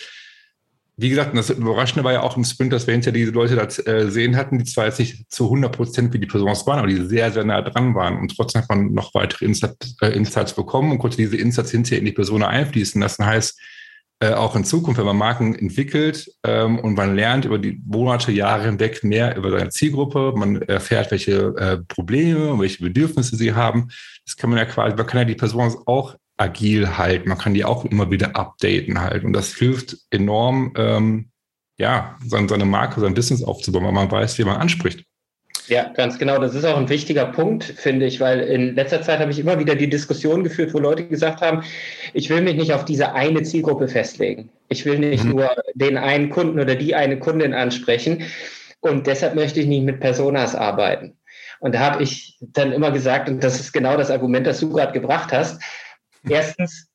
[0.99, 3.65] wie gesagt, das Überraschende war ja auch im Sprint, dass wir hinterher diese Leute da
[3.65, 6.87] äh, sehen hatten, die zwar jetzt nicht zu 100 Prozent wie die Personen waren, aber
[6.87, 8.17] die sehr, sehr nah dran waren.
[8.17, 12.05] Und trotzdem hat man noch weitere Insights, äh, bekommen und konnte diese Insights hinterher in
[12.05, 13.27] die Person einfließen lassen.
[13.27, 13.61] Heißt,
[14.21, 18.31] äh, auch in Zukunft, wenn man Marken entwickelt ähm, und man lernt über die Monate,
[18.31, 23.89] Jahre hinweg mehr über seine Zielgruppe, man erfährt, welche Probleme und welche Bedürfnisse sie haben.
[24.25, 27.53] Das kann man ja quasi, man kann ja die Person auch agil halten, man kann
[27.53, 31.29] die auch immer wieder updaten halt und das hilft enorm, ähm,
[31.79, 35.03] ja, seine, seine Marke, sein Business aufzubauen, weil man weiß, wie man anspricht.
[35.67, 36.39] Ja, ganz genau.
[36.39, 39.59] Das ist auch ein wichtiger Punkt, finde ich, weil in letzter Zeit habe ich immer
[39.59, 41.63] wieder die Diskussion geführt, wo Leute gesagt haben,
[42.13, 44.49] ich will mich nicht auf diese eine Zielgruppe festlegen.
[44.69, 45.31] Ich will nicht mhm.
[45.31, 48.23] nur den einen Kunden oder die eine Kundin ansprechen.
[48.79, 51.17] Und deshalb möchte ich nicht mit Personas arbeiten.
[51.59, 54.69] Und da habe ich dann immer gesagt, und das ist genau das Argument, das du
[54.69, 55.61] gerade gebracht hast.
[56.29, 56.87] Erstens,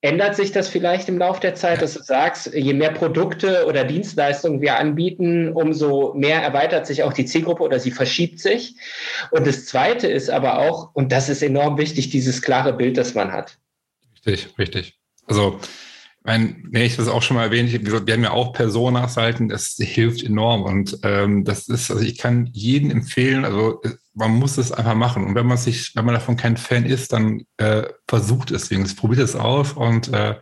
[0.00, 3.82] Ändert sich das vielleicht im Laufe der Zeit, dass du sagst, je mehr Produkte oder
[3.82, 8.76] Dienstleistungen wir anbieten, umso mehr erweitert sich auch die Zielgruppe oder sie verschiebt sich?
[9.32, 13.14] Und das Zweite ist aber auch, und das ist enorm wichtig, dieses klare Bild, das
[13.14, 13.58] man hat.
[14.24, 14.94] Richtig, richtig.
[15.26, 15.58] Also
[16.24, 19.76] mein, nee, ich das auch schon mal erwähnt, ich, wir haben ja auch Personas-Seiten, das
[19.78, 20.62] hilft enorm.
[20.62, 23.80] Und ähm, das ist, also ich kann jeden empfehlen, also
[24.14, 25.24] man muss es einfach machen.
[25.24, 29.00] Und wenn man sich, wenn man davon kein Fan ist, dann äh, versucht es wenigstens,
[29.00, 29.72] probiert es aus.
[29.72, 30.34] Und äh,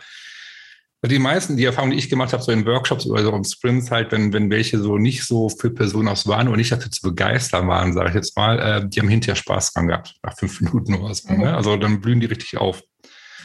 [1.05, 3.91] die meisten, die Erfahrungen, die ich gemacht habe, so in Workshops oder so in Sprints
[3.91, 7.69] halt, wenn, wenn welche so nicht so für Personas waren und nicht dafür zu begeistern
[7.69, 10.95] waren, sage ich jetzt mal, äh, die haben hinterher Spaß dran gehabt, nach fünf Minuten
[10.95, 11.33] oder so.
[11.33, 11.41] Mhm.
[11.41, 11.55] Ne?
[11.55, 12.83] Also dann blühen die richtig auf.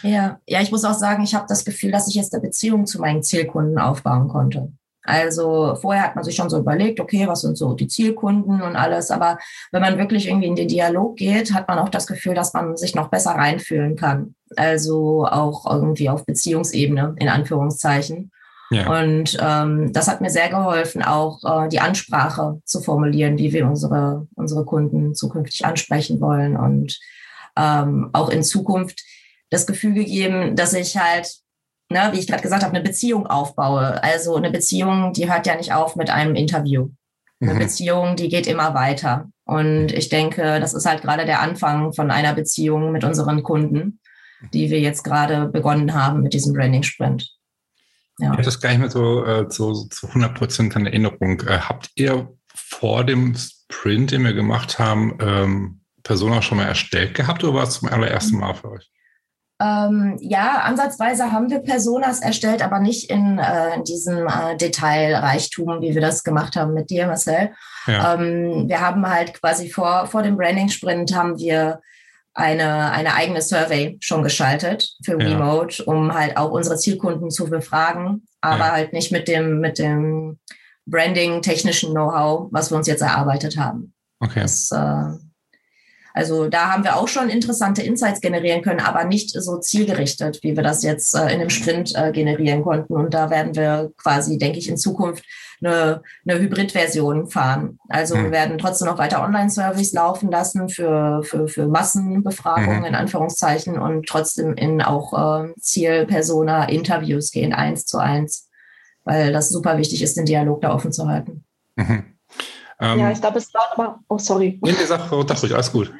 [0.03, 2.85] Ja, ja, ich muss auch sagen, ich habe das Gefühl, dass ich jetzt eine Beziehung
[2.85, 4.71] zu meinen Zielkunden aufbauen konnte.
[5.03, 8.75] Also vorher hat man sich schon so überlegt, okay, was sind so die Zielkunden und
[8.75, 9.09] alles.
[9.09, 9.39] Aber
[9.71, 12.77] wenn man wirklich irgendwie in den Dialog geht, hat man auch das Gefühl, dass man
[12.77, 14.35] sich noch besser reinfühlen kann.
[14.55, 18.31] Also auch irgendwie auf Beziehungsebene, in Anführungszeichen.
[18.69, 19.01] Ja.
[19.01, 23.67] Und ähm, das hat mir sehr geholfen, auch äh, die Ansprache zu formulieren, wie wir
[23.67, 26.97] unsere, unsere Kunden zukünftig ansprechen wollen und
[27.57, 29.01] ähm, auch in Zukunft
[29.51, 31.29] das Gefühl gegeben, dass ich halt,
[31.89, 34.01] ne, wie ich gerade gesagt habe, eine Beziehung aufbaue.
[34.03, 36.89] Also eine Beziehung, die hört ja nicht auf mit einem Interview.
[37.39, 37.59] Eine mhm.
[37.59, 39.29] Beziehung, die geht immer weiter.
[39.43, 43.99] Und ich denke, das ist halt gerade der Anfang von einer Beziehung mit unseren Kunden,
[44.53, 47.29] die wir jetzt gerade begonnen haben mit diesem Branding Sprint.
[48.19, 48.27] Ja.
[48.27, 51.41] Ich habe das gar nicht mehr so äh, zu, zu 100 Prozent in Erinnerung.
[51.41, 57.15] Äh, habt ihr vor dem Sprint, den wir gemacht haben, ähm, Persona schon mal erstellt
[57.15, 58.91] gehabt oder war es zum allerersten Mal für euch?
[59.61, 65.81] Ähm, ja, ansatzweise haben wir Personas erstellt, aber nicht in, äh, in diesem äh, Detailreichtum,
[65.81, 67.51] wie wir das gemacht haben mit dir, Marcel.
[67.85, 68.15] Ja.
[68.15, 71.79] Ähm, wir haben halt quasi vor, vor dem Branding-Sprint haben wir
[72.33, 75.29] eine, eine eigene Survey schon geschaltet für ja.
[75.29, 78.71] Remote, um halt auch unsere Zielkunden zu befragen, aber ja.
[78.71, 80.39] halt nicht mit dem, mit dem
[80.87, 83.93] Branding-technischen Know-how, was wir uns jetzt erarbeitet haben.
[84.19, 84.41] Okay.
[84.41, 85.17] Das, äh,
[86.13, 90.55] also da haben wir auch schon interessante Insights generieren können, aber nicht so zielgerichtet, wie
[90.55, 92.93] wir das jetzt äh, in einem Sprint äh, generieren konnten.
[92.93, 95.23] Und da werden wir quasi, denke ich, in Zukunft
[95.63, 97.79] eine, eine Hybrid-Version fahren.
[97.87, 98.25] Also mhm.
[98.25, 102.85] wir werden trotzdem noch weiter Online-Service laufen lassen für, für, für Massenbefragungen mhm.
[102.85, 108.49] in Anführungszeichen und trotzdem in auch äh, Zielpersona-Interviews gehen, eins zu eins,
[109.03, 111.45] weil das super wichtig ist, den Dialog da offen zu halten.
[111.75, 112.05] Mhm.
[112.81, 114.59] Ähm, ja, ich glaube, es war nochmal, oh sorry.
[114.61, 115.93] Nee, die Sache, oh, ruhig, alles gut.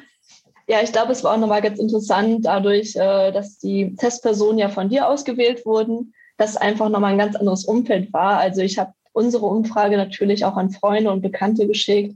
[0.68, 4.70] Ja, ich glaube, es war auch nochmal ganz interessant, dadurch, äh, dass die Testpersonen ja
[4.70, 8.38] von dir ausgewählt wurden, dass einfach nochmal ein ganz anderes Umfeld war.
[8.38, 12.16] Also ich habe unsere Umfrage natürlich auch an Freunde und Bekannte geschickt.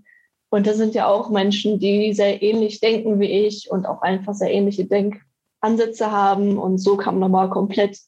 [0.49, 4.34] Und das sind ja auch Menschen, die sehr ähnlich denken wie ich und auch einfach
[4.34, 6.58] sehr ähnliche Denkansätze haben.
[6.58, 7.99] Und so kamen nochmal komplett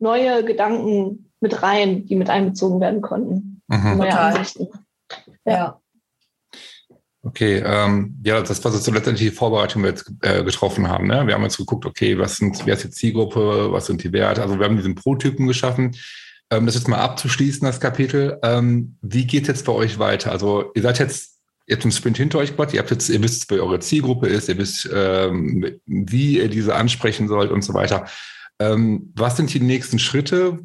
[0.00, 3.62] neue Gedanken mit rein, die mit einbezogen werden konnten.
[3.68, 3.98] Mhm.
[3.98, 4.32] Neue Total.
[4.32, 4.68] Ansichten.
[5.44, 5.52] Ja.
[5.52, 5.80] ja.
[7.26, 11.06] Okay, ähm, ja, das war so letztendlich die Vorbereitung, die wir jetzt äh, getroffen haben.
[11.06, 11.26] Ne?
[11.26, 14.42] Wir haben jetzt geguckt, okay, was sind, wer ist die Zielgruppe, was sind die Werte?
[14.42, 15.96] Also wir haben diesen Pro-Typen geschaffen.
[16.50, 18.38] Ähm, das jetzt mal abzuschließen, das Kapitel.
[18.42, 20.32] Ähm, wie geht jetzt bei euch weiter?
[20.32, 21.34] Also ihr seid jetzt
[21.66, 24.50] jetzt im Sprint hinter euch gebracht, ihr habt jetzt, ihr wisst, wer eure Zielgruppe ist,
[24.50, 28.06] ihr wisst, ähm, wie ihr diese ansprechen sollt und so weiter.
[28.58, 30.58] Ähm, was sind die nächsten Schritte?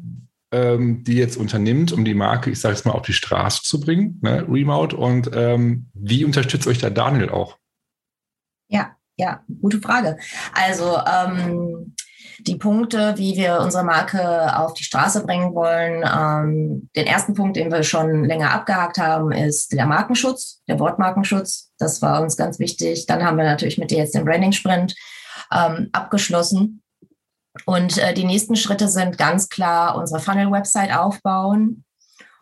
[0.52, 3.80] Ähm, die jetzt unternimmt, um die Marke, ich sage es mal, auf die Straße zu
[3.80, 4.96] bringen, ne, Remote.
[4.96, 7.56] Und ähm, wie unterstützt euch da Daniel auch?
[8.68, 10.18] Ja, ja, gute Frage.
[10.52, 11.94] Also ähm,
[12.46, 16.02] die Punkte, wie wir unsere Marke auf die Straße bringen wollen.
[16.04, 21.72] Ähm, den ersten Punkt, den wir schon länger abgehakt haben, ist der Markenschutz, der Wortmarkenschutz.
[21.78, 23.06] Das war uns ganz wichtig.
[23.06, 24.94] Dann haben wir natürlich mit dir jetzt den Branding Sprint
[25.52, 26.82] ähm, abgeschlossen.
[27.66, 31.84] Und äh, die nächsten Schritte sind ganz klar unsere Funnel-Website aufbauen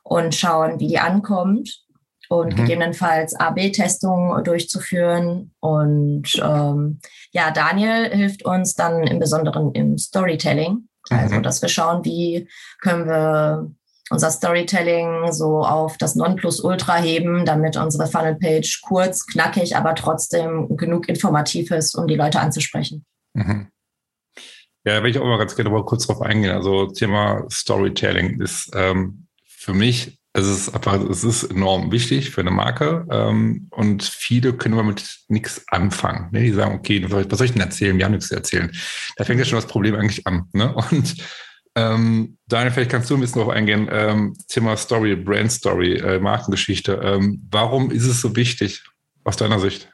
[0.03, 1.83] und schauen, wie die ankommt
[2.29, 2.57] und mhm.
[2.57, 5.55] gegebenenfalls AB-Testungen durchzuführen.
[5.61, 7.01] Und ähm,
[7.33, 10.89] ja, Daniel hilft uns dann im Besonderen im Storytelling.
[11.11, 11.43] Also, mhm.
[11.43, 12.49] dass wir schauen, wie
[12.81, 13.71] können wir
[14.11, 21.09] unser Storytelling so auf das Nonplusultra heben, damit unsere Funnel-Page kurz, knackig, aber trotzdem genug
[21.09, 23.05] informativ ist, um die Leute anzusprechen.
[23.35, 23.69] Mhm.
[24.89, 26.51] Ja, will ich auch mal ganz gerne mal kurz drauf eingehen.
[26.51, 32.41] Also Thema Storytelling ist ähm, für mich es ist einfach, es ist enorm wichtig für
[32.41, 36.31] eine Marke ähm, und viele können damit nichts anfangen.
[36.33, 36.43] Ne?
[36.43, 37.99] Die sagen, okay, was soll ich denn erzählen?
[37.99, 38.71] Wir haben nichts zu erzählen.
[39.17, 40.45] Da fängt ja schon das Problem eigentlich an.
[40.53, 40.75] Ne?
[40.91, 41.17] Und
[41.75, 46.19] ähm, Daniel, vielleicht kannst du ein bisschen darauf eingehen, ähm, Thema Story, Brand Story, äh,
[46.19, 47.01] Markengeschichte.
[47.03, 48.85] Ähm, warum ist es so wichtig
[49.25, 49.91] aus deiner Sicht?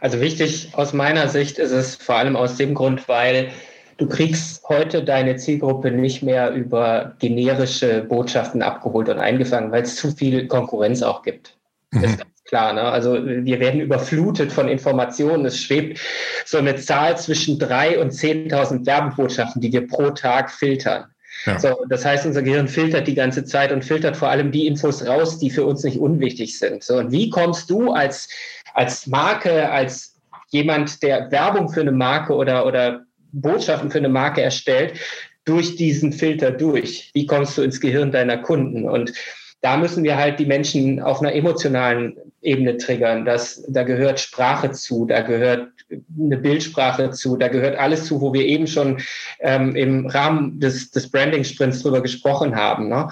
[0.00, 3.52] Also wichtig aus meiner Sicht ist es vor allem aus dem Grund, weil
[3.98, 9.96] Du kriegst heute deine Zielgruppe nicht mehr über generische Botschaften abgeholt und eingefangen, weil es
[9.96, 11.56] zu viel Konkurrenz auch gibt.
[11.92, 12.02] Mhm.
[12.02, 12.72] Das ist ganz klar.
[12.74, 12.82] Ne?
[12.82, 15.46] Also wir werden überflutet von Informationen.
[15.46, 15.98] Es schwebt
[16.44, 21.06] so eine Zahl zwischen drei und 10.000 Werbebotschaften, die wir pro Tag filtern.
[21.44, 21.58] Ja.
[21.58, 25.06] So, das heißt, unser Gehirn filtert die ganze Zeit und filtert vor allem die Infos
[25.06, 26.82] raus, die für uns nicht unwichtig sind.
[26.82, 28.28] So, und wie kommst du als,
[28.74, 30.14] als Marke, als
[30.48, 34.98] jemand, der Werbung für eine Marke oder, oder Botschaften für eine Marke erstellt,
[35.44, 37.10] durch diesen Filter durch.
[37.14, 38.88] Wie kommst du ins Gehirn deiner Kunden?
[38.88, 39.12] Und
[39.60, 43.24] da müssen wir halt die Menschen auf einer emotionalen Ebene triggern.
[43.24, 48.32] Das, da gehört Sprache zu, da gehört eine Bildsprache zu, da gehört alles zu, wo
[48.32, 49.00] wir eben schon
[49.40, 52.88] ähm, im Rahmen des, des Branding-Sprints drüber gesprochen haben.
[52.88, 53.08] Ne?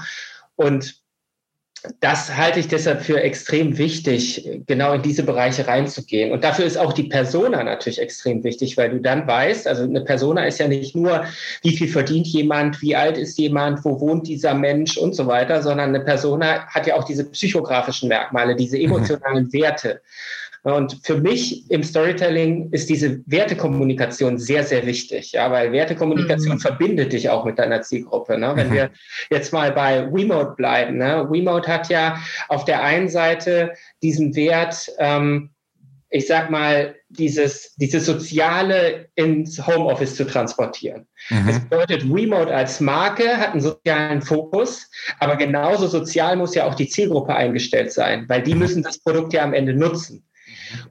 [0.57, 1.04] Und
[2.01, 6.33] das halte ich deshalb für extrem wichtig, genau in diese Bereiche reinzugehen.
[6.33, 10.01] Und dafür ist auch die Persona natürlich extrem wichtig, weil du dann weißt, also eine
[10.01, 11.27] Persona ist ja nicht nur,
[11.63, 15.63] wie viel verdient jemand, wie alt ist jemand, wo wohnt dieser Mensch und so weiter,
[15.63, 18.85] sondern eine Persona hat ja auch diese psychografischen Merkmale, diese mhm.
[18.85, 20.01] emotionalen Werte.
[20.65, 26.61] Und für mich im Storytelling ist diese Wertekommunikation sehr, sehr wichtig, ja, weil Wertekommunikation mhm.
[26.61, 28.39] verbindet dich auch mit deiner Zielgruppe.
[28.39, 28.53] Ne?
[28.57, 28.73] Wenn mhm.
[28.73, 28.91] wir
[29.31, 31.27] jetzt mal bei WeMode bleiben, ne?
[31.29, 35.51] WeMode hat ja auf der einen Seite diesen Wert, ähm,
[36.09, 41.07] ich sag mal, dieses, dieses Soziale ins Homeoffice zu transportieren.
[41.29, 41.47] Mhm.
[41.47, 46.75] Das bedeutet, Remote als Marke hat einen sozialen Fokus, aber genauso sozial muss ja auch
[46.75, 48.61] die Zielgruppe eingestellt sein, weil die mhm.
[48.61, 50.25] müssen das Produkt ja am Ende nutzen.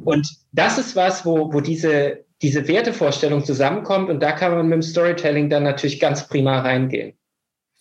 [0.03, 4.73] Und das ist was, wo, wo diese, diese Wertevorstellung zusammenkommt und da kann man mit
[4.73, 7.17] dem Storytelling dann natürlich ganz prima reingehen.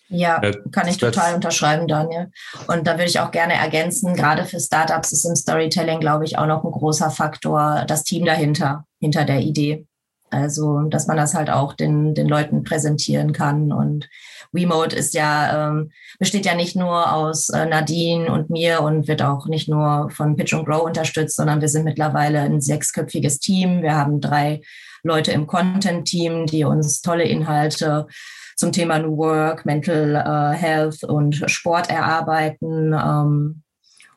[0.09, 2.31] Ja, kann ich total unterschreiben, Daniel.
[2.67, 6.37] Und da würde ich auch gerne ergänzen, gerade für Startups ist im Storytelling, glaube ich,
[6.37, 9.87] auch noch ein großer Faktor das Team dahinter, hinter der Idee.
[10.33, 13.71] Also, dass man das halt auch den, den Leuten präsentieren kann.
[13.71, 14.09] Und
[14.53, 19.21] Remote ist ja, ähm, besteht ja nicht nur aus äh, Nadine und mir und wird
[19.21, 23.81] auch nicht nur von Pitch and Grow unterstützt, sondern wir sind mittlerweile ein sechsköpfiges Team.
[23.81, 24.61] Wir haben drei
[25.03, 28.07] Leute im Content-Team, die uns tolle Inhalte
[28.55, 32.93] zum Thema New Work, Mental äh, Health und Sport erarbeiten.
[32.93, 33.63] Ähm,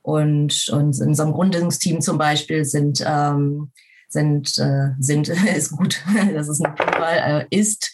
[0.02, 3.72] und, und in unserem Gründungsteam zum Beispiel sind ähm,
[4.09, 6.03] sind, äh, sind ist gut,
[6.35, 7.90] das ist ein Plural, äh, ist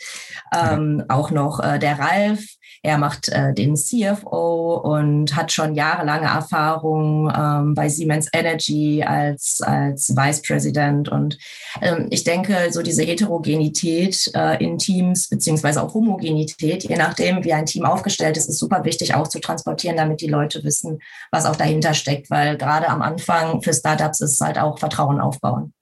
[0.55, 2.45] ähm, auch noch äh, der Ralf.
[2.85, 9.61] Er macht äh, den CFO und hat schon jahrelange Erfahrung ähm, bei Siemens Energy als,
[9.63, 11.09] als Vice President.
[11.09, 11.39] Und
[11.81, 17.67] ähm, ich denke, so diese Heterogenität in Teams, beziehungsweise auch Homogenität, je nachdem, wie ein
[17.67, 20.99] Team aufgestellt ist, ist super wichtig auch zu transportieren, damit die Leute wissen,
[21.31, 22.31] was auch dahinter steckt.
[22.31, 25.73] Weil gerade am Anfang für Startups ist es halt auch Vertrauen aufbauen.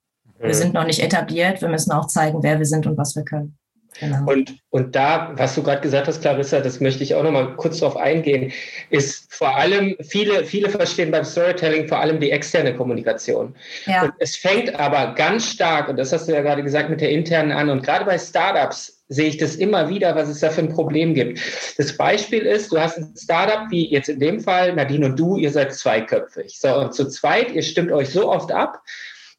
[0.43, 1.61] Wir sind noch nicht etabliert.
[1.61, 3.59] Wir müssen auch zeigen, wer wir sind und was wir können.
[3.99, 4.25] Genau.
[4.31, 7.57] Und, und da, was du gerade gesagt hast, Clarissa, das möchte ich auch noch mal
[7.57, 8.53] kurz darauf eingehen,
[8.89, 13.55] ist vor allem, viele, viele verstehen beim Storytelling vor allem die externe Kommunikation.
[13.87, 14.05] Ja.
[14.05, 17.11] Und es fängt aber ganz stark, und das hast du ja gerade gesagt, mit der
[17.11, 17.69] internen an.
[17.69, 21.15] Und gerade bei Startups sehe ich das immer wieder, was es da für ein Problem
[21.15, 21.41] gibt.
[21.77, 25.37] Das Beispiel ist, du hast ein Startup, wie jetzt in dem Fall, Nadine und du,
[25.37, 26.59] ihr seid zweiköpfig.
[26.59, 28.81] So, und zu zweit, ihr stimmt euch so oft ab,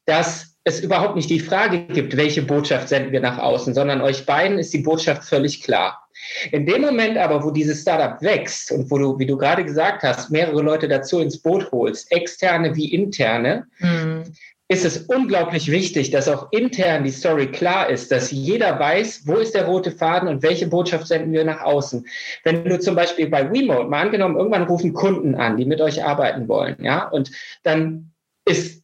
[0.04, 4.26] dass es überhaupt nicht die Frage gibt, welche Botschaft senden wir nach außen, sondern euch
[4.26, 6.08] beiden ist die Botschaft völlig klar.
[6.52, 10.04] In dem Moment aber, wo dieses Startup wächst und wo du, wie du gerade gesagt
[10.04, 14.22] hast, mehrere Leute dazu ins Boot holst, externe wie interne, mhm.
[14.68, 19.34] ist es unglaublich wichtig, dass auch intern die Story klar ist, dass jeder weiß, wo
[19.34, 22.06] ist der rote Faden und welche Botschaft senden wir nach außen.
[22.44, 26.04] Wenn du zum Beispiel bei Remote, mal angenommen, irgendwann rufen Kunden an, die mit euch
[26.04, 27.32] arbeiten wollen, ja, und
[27.64, 28.12] dann
[28.44, 28.81] ist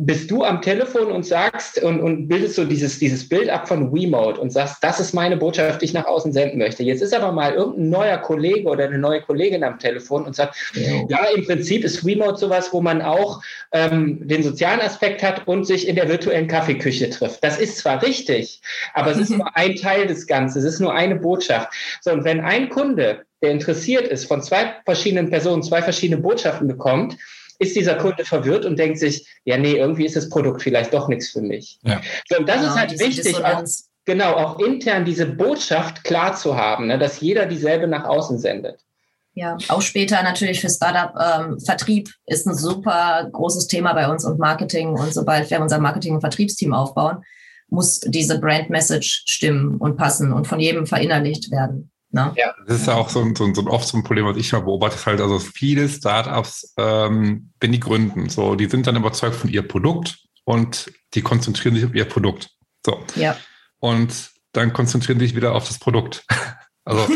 [0.00, 3.92] bist du am Telefon und sagst und, und bildest so dieses, dieses Bild ab von
[3.92, 6.84] WeMode und sagst, das ist meine Botschaft, die ich nach außen senden möchte.
[6.84, 10.54] Jetzt ist aber mal irgendein neuer Kollege oder eine neue Kollegin am Telefon und sagt,
[10.74, 15.48] ja, ja im Prinzip ist WeMode sowas, wo man auch ähm, den sozialen Aspekt hat
[15.48, 17.42] und sich in der virtuellen Kaffeeküche trifft.
[17.42, 18.60] Das ist zwar richtig,
[18.94, 21.72] aber es ist nur ein Teil des Ganzen, es ist nur eine Botschaft.
[22.02, 26.68] So, und wenn ein Kunde, der interessiert ist, von zwei verschiedenen Personen zwei verschiedene Botschaften
[26.68, 27.16] bekommt,
[27.58, 31.08] ist dieser Kunde verwirrt und denkt sich, ja, nee, irgendwie ist das Produkt vielleicht doch
[31.08, 31.78] nichts für mich.
[31.82, 32.00] Ja.
[32.28, 33.64] So, und das genau, ist halt wichtig, auch,
[34.04, 38.80] genau, auch intern diese Botschaft klar zu haben, ne, dass jeder dieselbe nach außen sendet.
[39.34, 41.14] Ja, auch später natürlich für Startup.
[41.16, 44.88] Ähm, Vertrieb ist ein super großes Thema bei uns und Marketing.
[44.88, 47.22] Und sobald wir unser Marketing- und Vertriebsteam aufbauen,
[47.68, 51.92] muss diese Brand Message stimmen und passen und von jedem verinnerlicht werden.
[52.10, 52.32] Ne?
[52.36, 52.54] Ja.
[52.66, 54.36] Das ist ja auch so, ein, so, ein, so ein oft so ein Problem, was
[54.36, 58.96] ich mal beobachte, halt, also viele Startups, ähm, wenn die gründen, so, die sind dann
[58.96, 62.50] überzeugt von ihr Produkt und die konzentrieren sich auf ihr Produkt.
[62.84, 62.98] So.
[63.16, 63.36] Ja.
[63.78, 66.24] Und dann konzentrieren sich wieder auf das Produkt.
[66.84, 67.06] also,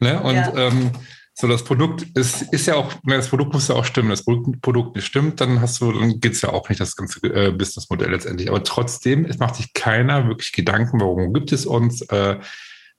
[0.00, 0.56] ne, und ja.
[0.56, 0.92] ähm,
[1.34, 4.08] so das Produkt ist, ist ja auch, ne, das Produkt muss ja auch stimmen.
[4.08, 7.52] Das Produkt nicht stimmt, dann hast du, dann geht's ja auch nicht das ganze äh,
[7.52, 8.48] Businessmodell letztendlich.
[8.48, 12.38] Aber trotzdem, es macht sich keiner wirklich Gedanken, warum gibt es uns, äh,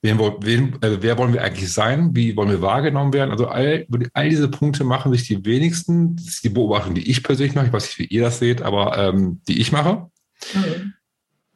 [0.02, 2.16] Wen, wen, äh, wer wollen wir eigentlich sein?
[2.16, 3.32] Wie wollen wir wahrgenommen werden?
[3.32, 6.16] Also all, all diese Punkte machen sich die wenigsten.
[6.16, 7.68] Das ist die Beobachtung, die ich persönlich mache.
[7.68, 10.10] Ich weiß nicht, wie ihr das seht, aber ähm, die ich mache.
[10.54, 10.94] Mhm.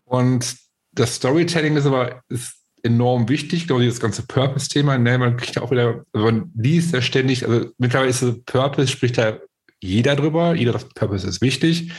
[0.04, 0.56] Und
[0.92, 4.98] das Storytelling ist aber ist enorm wichtig, genau dieses ganze Purpose-Thema.
[4.98, 5.18] Ne?
[5.18, 9.18] Man kriegt auch wieder, also man liest ja ständig, also mittlerweile ist es Purpose, spricht
[9.18, 9.40] da
[9.80, 10.54] jeder drüber.
[10.54, 11.94] Jeder sagt, Purpose ist wichtig.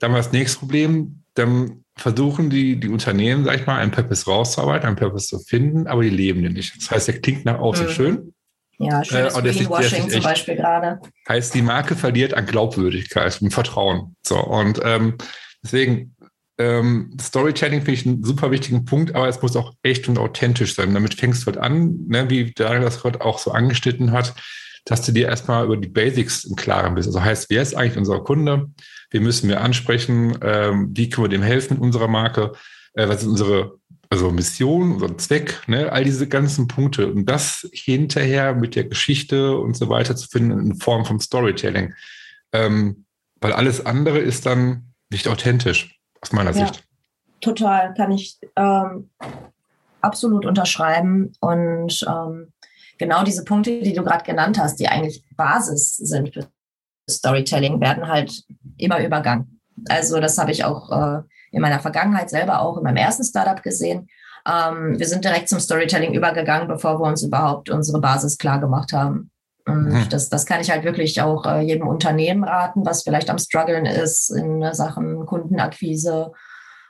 [0.00, 4.26] Dann war das nächste Problem, dann versuchen die, die Unternehmen, sag ich mal, einen Purpose
[4.26, 6.76] rauszuarbeiten, einen Purpose zu finden, aber die leben den nicht.
[6.76, 7.90] Das heißt, der klingt nach außen mhm.
[7.90, 8.34] schön.
[8.78, 11.00] Ja, schönes äh, Greenwashing zum Beispiel gerade.
[11.28, 14.16] Heißt, die Marke verliert an Glaubwürdigkeit und Vertrauen.
[14.22, 15.18] So, und ähm,
[15.62, 16.16] deswegen,
[16.58, 20.74] ähm, Storytelling finde ich einen super wichtigen Punkt, aber es muss auch echt und authentisch
[20.74, 20.94] sein.
[20.94, 24.34] Damit fängst du halt an, ne, wie Daniel das gerade auch so angeschnitten hat,
[24.84, 27.08] dass du dir erstmal über die Basics im Klaren bist.
[27.08, 28.70] Also heißt, wer ist eigentlich unser Kunde?
[29.10, 30.38] Wen müssen wir ansprechen?
[30.42, 32.52] Ähm, wie können wir dem helfen mit unserer Marke?
[32.94, 33.78] Äh, was ist unsere
[34.10, 35.90] also Mission, unser Zweck, ne?
[35.90, 40.58] all diese ganzen Punkte und das hinterher mit der Geschichte und so weiter zu finden
[40.58, 41.94] in Form von Storytelling.
[42.52, 43.06] Ähm,
[43.40, 46.84] weil alles andere ist dann nicht authentisch, aus meiner ja, Sicht.
[47.40, 49.08] Total, kann ich ähm,
[50.02, 51.32] absolut unterschreiben.
[51.40, 52.52] Und ähm,
[52.98, 56.46] genau diese Punkte, die du gerade genannt hast, die eigentlich Basis sind für
[57.10, 58.44] Storytelling, werden halt
[58.78, 59.60] immer übergangen.
[59.88, 63.62] Also das habe ich auch äh, in meiner Vergangenheit selber auch in meinem ersten Startup
[63.62, 64.08] gesehen.
[64.46, 68.92] Ähm, wir sind direkt zum Storytelling übergegangen, bevor wir uns überhaupt unsere Basis klar gemacht
[68.92, 69.30] haben.
[69.66, 70.08] Und mhm.
[70.10, 73.86] das, das kann ich halt wirklich auch äh, jedem Unternehmen raten, was vielleicht am struggeln
[73.86, 76.32] ist in Sachen Kundenakquise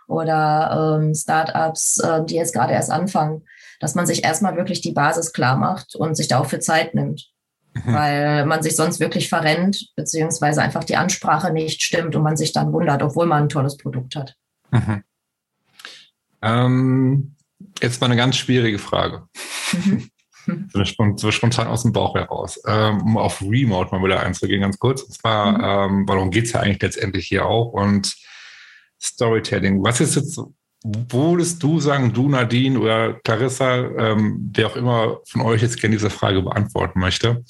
[0.09, 3.43] oder ähm, Startups, äh, die jetzt gerade erst anfangen
[3.83, 6.95] dass man sich erstmal wirklich die Basis klar macht und sich da auch für Zeit
[6.95, 7.29] nimmt.
[7.75, 7.93] Mhm.
[7.93, 12.53] Weil man sich sonst wirklich verrennt, beziehungsweise einfach die Ansprache nicht stimmt und man sich
[12.53, 14.37] dann wundert, obwohl man ein tolles Produkt hat.
[14.71, 15.03] Mhm.
[16.43, 17.35] Ähm,
[17.83, 19.25] jetzt mal eine ganz schwierige Frage.
[19.73, 20.09] Mhm.
[20.75, 22.61] So spontan aus dem Bauch heraus.
[22.67, 25.03] Ähm, um auf Remote mal wieder einzugehen, ganz kurz.
[25.03, 26.01] Und zwar, mhm.
[26.01, 27.69] ähm, warum geht es ja eigentlich letztendlich hier auch?
[27.69, 28.13] Und
[29.01, 29.85] Storytelling.
[29.85, 30.41] Was ist jetzt
[30.85, 35.97] würdest du sagen, du Nadine oder Clarissa, ähm, wer auch immer von euch jetzt gerne
[35.97, 37.45] diese Frage beantworten möchte,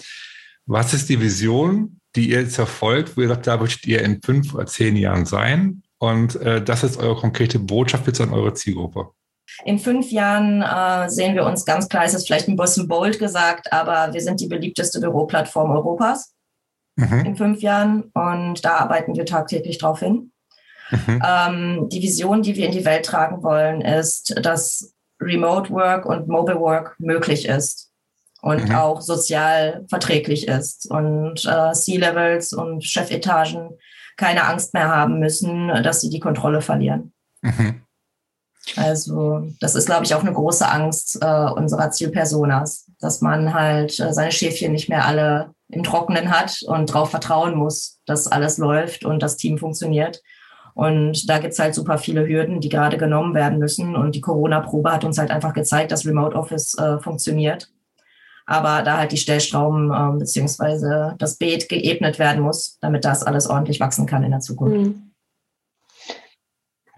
[0.66, 4.20] was ist die Vision, die ihr jetzt verfolgt, wo ihr sagt, da möchtet ihr in
[4.22, 5.82] fünf oder zehn Jahren sein?
[5.98, 9.10] Und äh, das ist eure konkrete Botschaft jetzt an eure Zielgruppe.
[9.64, 13.18] In fünf Jahren äh, sehen wir uns ganz klar, es ist vielleicht ein bisschen bold
[13.18, 16.34] gesagt, aber wir sind die beliebteste Büroplattform Europas
[16.96, 17.24] mhm.
[17.24, 20.31] in fünf Jahren und da arbeiten wir tagtäglich drauf hin.
[20.92, 21.22] Mhm.
[21.26, 26.28] Ähm, die Vision, die wir in die Welt tragen wollen, ist, dass Remote Work und
[26.28, 27.90] Mobile Work möglich ist
[28.42, 28.74] und mhm.
[28.74, 33.70] auch sozial verträglich ist und äh, C-Levels und Chefetagen
[34.16, 37.12] keine Angst mehr haben müssen, dass sie die Kontrolle verlieren.
[37.40, 37.82] Mhm.
[38.76, 43.98] Also das ist, glaube ich, auch eine große Angst äh, unserer Zielpersonas, dass man halt
[43.98, 48.58] äh, seine Schäfchen nicht mehr alle im Trockenen hat und darauf vertrauen muss, dass alles
[48.58, 50.22] läuft und das Team funktioniert,
[50.74, 53.94] und da gibt's halt super viele Hürden, die gerade genommen werden müssen.
[53.94, 57.70] Und die Corona-Probe hat uns halt einfach gezeigt, dass Remote Office äh, funktioniert.
[58.46, 63.48] Aber da halt die Stellschrauben äh, beziehungsweise das Beet geebnet werden muss, damit das alles
[63.48, 64.76] ordentlich wachsen kann in der Zukunft.
[64.76, 65.12] Mhm.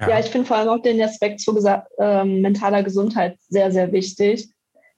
[0.01, 1.57] Ja, ja ich finde vor allem auch den Aspekt zu
[1.99, 4.51] äh, mentaler Gesundheit sehr, sehr wichtig,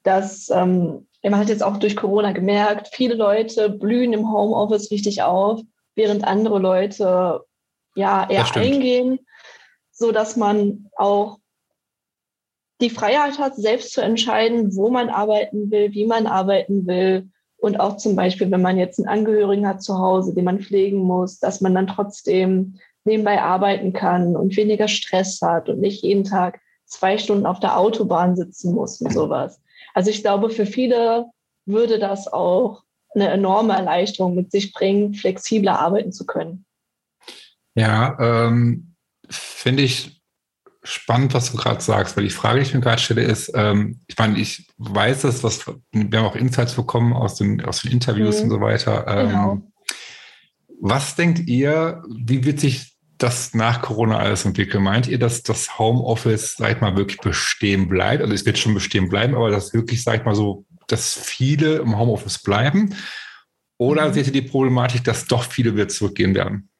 [0.03, 5.23] dass ähm, man hat jetzt auch durch Corona gemerkt, viele Leute blühen im Homeoffice richtig
[5.23, 5.61] auf,
[5.97, 7.41] während andere Leute
[7.97, 9.19] ja eher eingehen,
[9.91, 11.39] so dass man auch
[12.81, 17.29] die Freiheit hat, selbst zu entscheiden, wo man arbeiten will, wie man arbeiten will.
[17.57, 20.99] Und auch zum Beispiel, wenn man jetzt einen Angehörigen hat zu Hause, den man pflegen
[20.99, 26.25] muss, dass man dann trotzdem nebenbei arbeiten kann und weniger Stress hat und nicht jeden
[26.25, 29.61] Tag zwei Stunden auf der Autobahn sitzen muss und sowas.
[29.95, 31.27] Also ich glaube, für viele
[31.65, 32.83] würde das auch
[33.15, 36.67] eine enorme Erleichterung mit sich bringen, flexibler arbeiten zu können.
[37.77, 38.95] Ja, ähm,
[39.29, 40.23] finde ich
[40.83, 44.01] spannend, was du gerade sagst, weil die Frage, die ich mir gerade stelle, ist, ähm,
[44.07, 45.75] ich meine, ich weiß das, was wir
[46.19, 48.45] haben auch Insights bekommen aus den, aus den Interviews mhm.
[48.45, 49.07] und so weiter.
[49.07, 49.63] Ähm, genau.
[50.81, 54.85] Was denkt ihr, wie wird sich das nach Corona alles entwickeln?
[54.85, 58.23] Meint ihr, dass das Homeoffice, sag ich mal, wirklich bestehen bleibt?
[58.23, 61.77] Also es wird schon bestehen bleiben, aber dass wirklich, sag ich mal so, dass viele
[61.77, 62.95] im Homeoffice bleiben?
[63.79, 64.15] Oder mhm.
[64.15, 66.71] seht ihr die Problematik, dass doch viele wieder zurückgehen werden?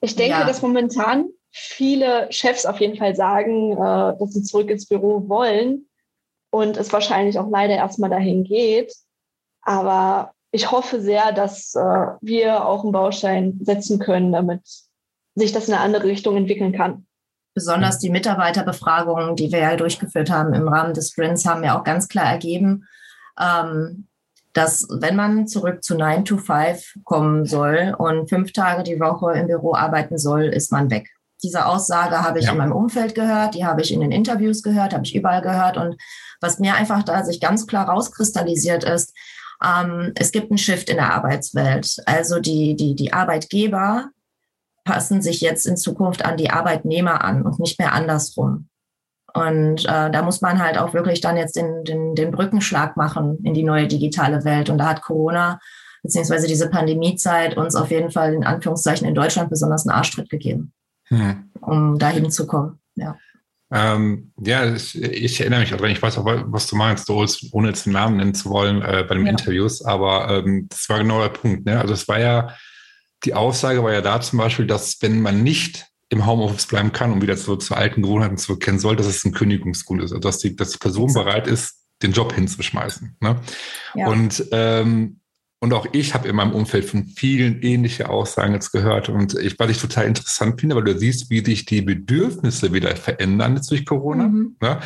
[0.00, 0.46] Ich denke, ja.
[0.46, 5.86] dass momentan viele Chefs auf jeden Fall sagen, äh, dass sie zurück ins Büro wollen
[6.50, 8.92] und es wahrscheinlich auch leider erstmal dahin geht.
[9.62, 14.62] Aber ich hoffe sehr, dass äh, wir auch einen Baustein setzen können, damit
[15.34, 17.06] sich das in eine andere Richtung entwickeln kann.
[17.54, 21.84] Besonders die Mitarbeiterbefragungen, die wir ja durchgeführt haben im Rahmen des Sprints, haben ja auch
[21.84, 22.86] ganz klar ergeben,
[23.40, 24.08] ähm,
[24.56, 29.38] dass wenn man zurück zu 9 to 5 kommen soll und fünf Tage die Woche
[29.38, 31.10] im Büro arbeiten soll, ist man weg.
[31.42, 32.52] Diese Aussage habe ich ja.
[32.52, 35.76] in meinem Umfeld gehört, die habe ich in den Interviews gehört, habe ich überall gehört.
[35.76, 36.00] Und
[36.40, 39.12] was mir einfach da sich ganz klar rauskristallisiert ist,
[39.62, 41.96] ähm, es gibt einen Shift in der Arbeitswelt.
[42.06, 44.08] Also die, die, die Arbeitgeber
[44.84, 48.68] passen sich jetzt in Zukunft an die Arbeitnehmer an und nicht mehr andersrum.
[49.36, 53.38] Und äh, da muss man halt auch wirklich dann jetzt den, den, den Brückenschlag machen
[53.44, 54.70] in die neue digitale Welt.
[54.70, 55.60] Und da hat Corona
[56.02, 60.72] beziehungsweise diese Pandemiezeit uns auf jeden Fall in Anführungszeichen in Deutschland besonders einen Arschtritt gegeben,
[61.08, 61.50] hm.
[61.60, 62.78] um dahin zu kommen.
[62.94, 63.18] Ja.
[63.72, 67.84] Ähm, ja, ich, ich, erinnere mich daran, ich weiß auch, was du meinst, ohne jetzt
[67.84, 69.32] den Namen nennen zu wollen äh, bei den ja.
[69.32, 71.66] Interviews, aber ähm, das war genau der Punkt.
[71.66, 71.78] Ne?
[71.78, 72.56] Also es war ja,
[73.24, 77.12] die Aussage war ja da zum Beispiel, dass wenn man nicht im Homeoffice bleiben kann
[77.12, 80.38] und wieder zu, zu alten Gewohnheiten zurückkehren soll, dass es ein Kündigungsgrund ist, also dass
[80.38, 83.16] die, dass die Person bereit ist, den Job hinzuschmeißen.
[83.20, 83.40] Ne?
[83.94, 84.06] Ja.
[84.08, 85.20] Und, ähm,
[85.58, 89.08] und auch ich habe in meinem Umfeld von vielen ähnliche Aussagen jetzt gehört.
[89.08, 92.94] Und ich, was ich total interessant finde, weil du siehst, wie sich die Bedürfnisse wieder
[92.94, 94.28] verändern jetzt durch Corona.
[94.28, 94.56] Mhm.
[94.60, 94.78] Ne?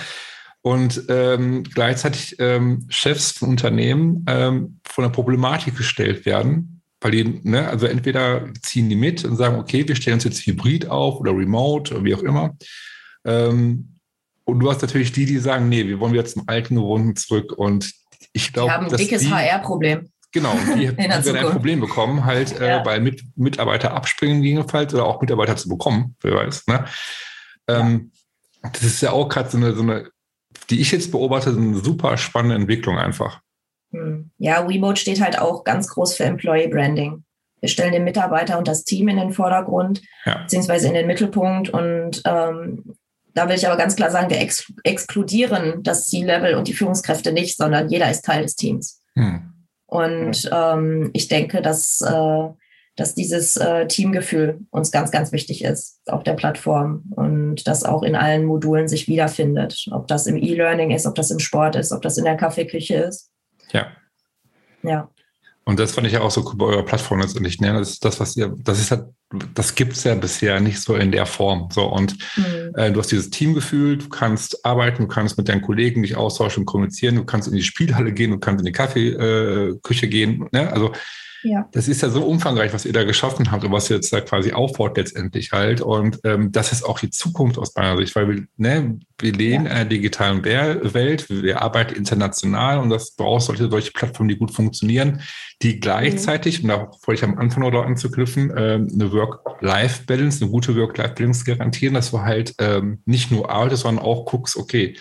[0.63, 7.41] Und ähm, gleichzeitig ähm, Chefs von Unternehmen ähm, von der Problematik gestellt werden, weil die,
[7.43, 11.21] ne, also entweder ziehen die mit und sagen, okay, wir stellen uns jetzt hybrid auf
[11.21, 12.57] oder remote oder wie auch immer.
[13.25, 13.97] Ähm,
[14.45, 17.53] und du hast natürlich die, die sagen, nee, wir wollen wieder zum alten Gewohnten zurück.
[17.53, 17.93] Und
[18.33, 20.11] ich glaube, die haben ein dickes HR-Problem.
[20.33, 22.83] Genau, die, die werden ein Problem bekommen, halt, äh, ja.
[22.83, 26.67] äh, weil mit, Mitarbeiter abspringen gegebenenfalls oder auch Mitarbeiter zu bekommen, wer weiß.
[26.67, 26.85] Ne?
[27.69, 28.13] Ähm.
[28.63, 30.11] Das ist ja auch gerade so eine, so eine,
[30.69, 33.41] die ich jetzt beobachte, so eine super spannende Entwicklung einfach.
[33.93, 34.31] Hm.
[34.39, 37.25] Ja, WeMode steht halt auch ganz groß für Employee Branding.
[37.61, 40.39] Wir stellen den Mitarbeiter und das Team in den Vordergrund, ja.
[40.39, 41.69] beziehungsweise in den Mittelpunkt.
[41.71, 42.97] Und ähm,
[43.35, 47.33] da will ich aber ganz klar sagen, wir ex exkludieren das C-Level und die Führungskräfte
[47.33, 49.03] nicht, sondern jeder ist Teil des Teams.
[49.15, 49.53] Hm.
[49.87, 52.49] Und ähm, ich denke, dass, äh,
[52.97, 58.03] dass dieses äh, Teamgefühl uns ganz, ganz wichtig ist auf der Plattform und das auch
[58.03, 59.87] in allen Modulen sich wiederfindet.
[59.91, 62.95] Ob das im E-Learning ist, ob das im Sport ist, ob das in der Kaffeeküche
[62.95, 63.31] ist.
[63.73, 63.93] Ja.
[64.83, 65.11] Ja.
[65.65, 67.61] Und das fand ich ja auch so cool bei eurer Plattform letztendlich.
[67.61, 67.73] Ne?
[67.75, 69.05] Das ist das, was ihr, das ist halt,
[69.55, 71.69] das gibt es ja bisher nicht so in der Form.
[71.71, 72.73] So, und mhm.
[72.75, 76.63] äh, du hast dieses Teamgefühl, du kannst arbeiten, du kannst mit deinen Kollegen dich austauschen
[76.63, 80.49] und kommunizieren, du kannst in die Spielhalle gehen, du kannst in die Kaffeeküche äh, gehen.
[80.51, 80.73] Ne?
[80.73, 80.93] Also
[81.43, 81.69] ja.
[81.73, 84.21] Das ist ja so umfangreich, was ihr da geschaffen habt und was ihr jetzt da
[84.21, 85.81] quasi aufbaut letztendlich halt.
[85.81, 89.65] Und ähm, das ist auch die Zukunft aus meiner Sicht, weil wir, ne, wir leben
[89.65, 89.71] ja.
[89.71, 94.51] in einer digitalen Welt, wir arbeiten international und das braucht solche, solche Plattformen, die gut
[94.51, 95.21] funktionieren,
[95.63, 96.71] die gleichzeitig, mhm.
[96.71, 101.95] und da wollte ich am Anfang noch anzuknüpfen, äh, eine Work-Life-Balance, eine gute Work-Life-Balance garantieren,
[101.95, 104.97] dass du halt ähm, nicht nur arbeitest, sondern auch guckst, okay,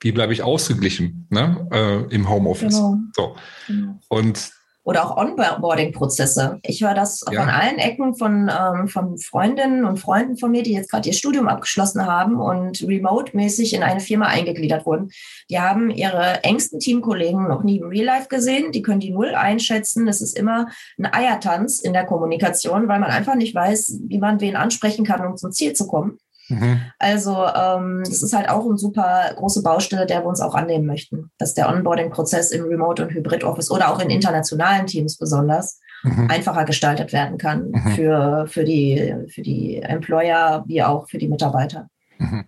[0.00, 2.76] wie bleibe ich ausgeglichen ne, äh, im Homeoffice.
[2.76, 2.96] Genau.
[3.14, 3.36] So.
[3.66, 4.00] Genau.
[4.08, 4.50] Und
[4.90, 6.58] oder auch Onboarding-Prozesse.
[6.64, 7.40] Ich höre das ja.
[7.40, 11.14] von allen Ecken von, ähm, von Freundinnen und Freunden von mir, die jetzt gerade ihr
[11.14, 15.12] Studium abgeschlossen haben und remote-mäßig in eine Firma eingegliedert wurden.
[15.48, 18.72] Die haben ihre engsten Teamkollegen noch nie im Real Life gesehen.
[18.72, 20.08] Die können die null einschätzen.
[20.08, 20.66] Es ist immer
[20.98, 25.24] ein Eiertanz in der Kommunikation, weil man einfach nicht weiß, wie man wen ansprechen kann,
[25.24, 26.18] um zum Ziel zu kommen.
[26.50, 26.80] Mhm.
[26.98, 30.86] Also ähm, das ist halt auch eine super große Baustelle, der wir uns auch annehmen
[30.86, 36.28] möchten, dass der Onboarding-Prozess im Remote- und Hybrid-Office oder auch in internationalen Teams besonders mhm.
[36.28, 37.92] einfacher gestaltet werden kann mhm.
[37.92, 41.88] für, für, die, für die Employer wie auch für die Mitarbeiter.
[42.18, 42.44] Mhm.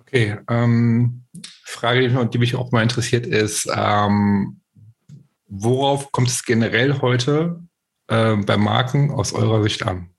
[0.00, 1.24] Okay, ähm,
[1.64, 4.60] Frage, die mich auch mal interessiert, ist, ähm,
[5.48, 7.60] worauf kommt es generell heute
[8.08, 10.13] äh, bei Marken aus eurer Sicht an?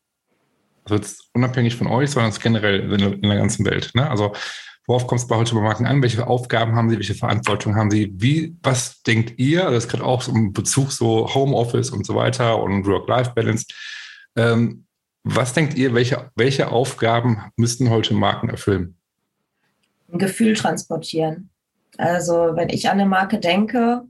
[0.86, 3.92] Also jetzt unabhängig von euch, sondern generell in, in der ganzen Welt.
[3.96, 4.10] Ne?
[4.10, 4.34] Also
[4.86, 6.02] worauf kommt es bei heute bei Marken an?
[6.02, 6.98] Welche Aufgaben haben sie?
[6.98, 8.14] Welche Verantwortung haben sie?
[8.16, 9.66] Wie, was denkt ihr?
[9.66, 13.66] Also es gerade auch so im Bezug so Homeoffice und so weiter und Work-Life-Balance.
[14.36, 14.86] Ähm,
[15.24, 18.96] was denkt ihr, welche, welche Aufgaben müssten heute Marken erfüllen?
[20.12, 21.50] Ein Gefühl transportieren.
[21.98, 24.04] Also wenn ich an eine Marke denke,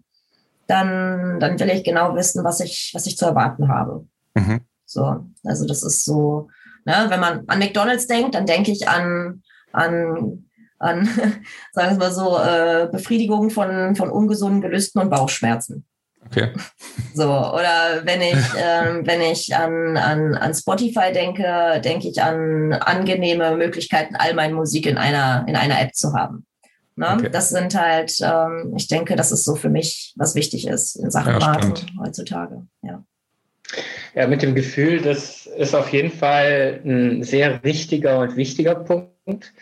[0.67, 4.05] dann, dann will ich genau wissen, was ich, was ich zu erwarten habe.
[4.34, 4.61] Mhm.
[4.86, 6.49] So, also das ist so,
[6.86, 10.45] ne, wenn man an McDonalds denkt, dann denke ich an, an,
[10.79, 11.05] an
[11.73, 15.86] sagen wir mal so, äh, Befriedigung von, von ungesunden Gelüsten und Bauchschmerzen.
[16.25, 16.51] Okay.
[17.13, 22.73] So, oder wenn ich, ähm, wenn ich an, an, an Spotify denke, denke ich an
[22.73, 26.45] angenehme Möglichkeiten, all meine Musik in einer, in einer App zu haben.
[26.97, 27.07] Ne?
[27.13, 27.29] Okay.
[27.29, 31.09] Das sind halt, ähm, ich denke, das ist so für mich, was wichtig ist in
[31.09, 32.67] Sachen ja, Marke heutzutage.
[32.81, 33.03] Ja.
[34.15, 39.53] Ja, mit dem Gefühl, das ist auf jeden Fall ein sehr wichtiger und wichtiger Punkt.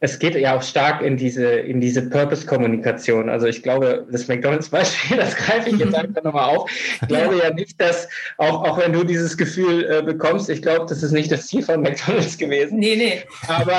[0.00, 3.28] Es geht ja auch stark in diese, in diese Purpose-Kommunikation.
[3.30, 6.68] Also ich glaube, das McDonalds-Beispiel, das greife ich jetzt einfach nochmal auf.
[7.00, 10.86] Ich glaube ja nicht, dass, auch, auch wenn du dieses Gefühl äh, bekommst, ich glaube,
[10.88, 12.80] das ist nicht das Ziel von McDonalds gewesen.
[12.80, 13.22] Nee, nee.
[13.46, 13.78] Aber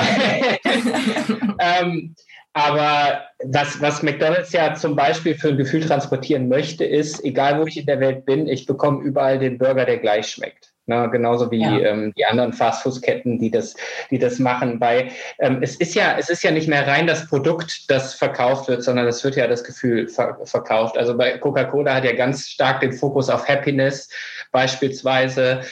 [1.60, 2.14] ähm,
[2.54, 7.66] aber das, was McDonald's ja zum Beispiel für ein Gefühl transportieren möchte, ist, egal wo
[7.66, 10.72] ich in der Welt bin, ich bekomme überall den Burger, der gleich schmeckt.
[10.86, 11.78] Na, genauso wie ja.
[11.78, 13.74] ähm, die anderen Fastfood-Ketten, die das,
[14.10, 14.78] die das machen.
[14.78, 18.68] Bei ähm, es ist ja, es ist ja nicht mehr rein das Produkt, das verkauft
[18.68, 20.98] wird, sondern es wird ja das Gefühl ver verkauft.
[20.98, 24.10] Also bei Coca-Cola hat ja ganz stark den Fokus auf Happiness
[24.52, 25.62] beispielsweise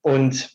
[0.00, 0.53] und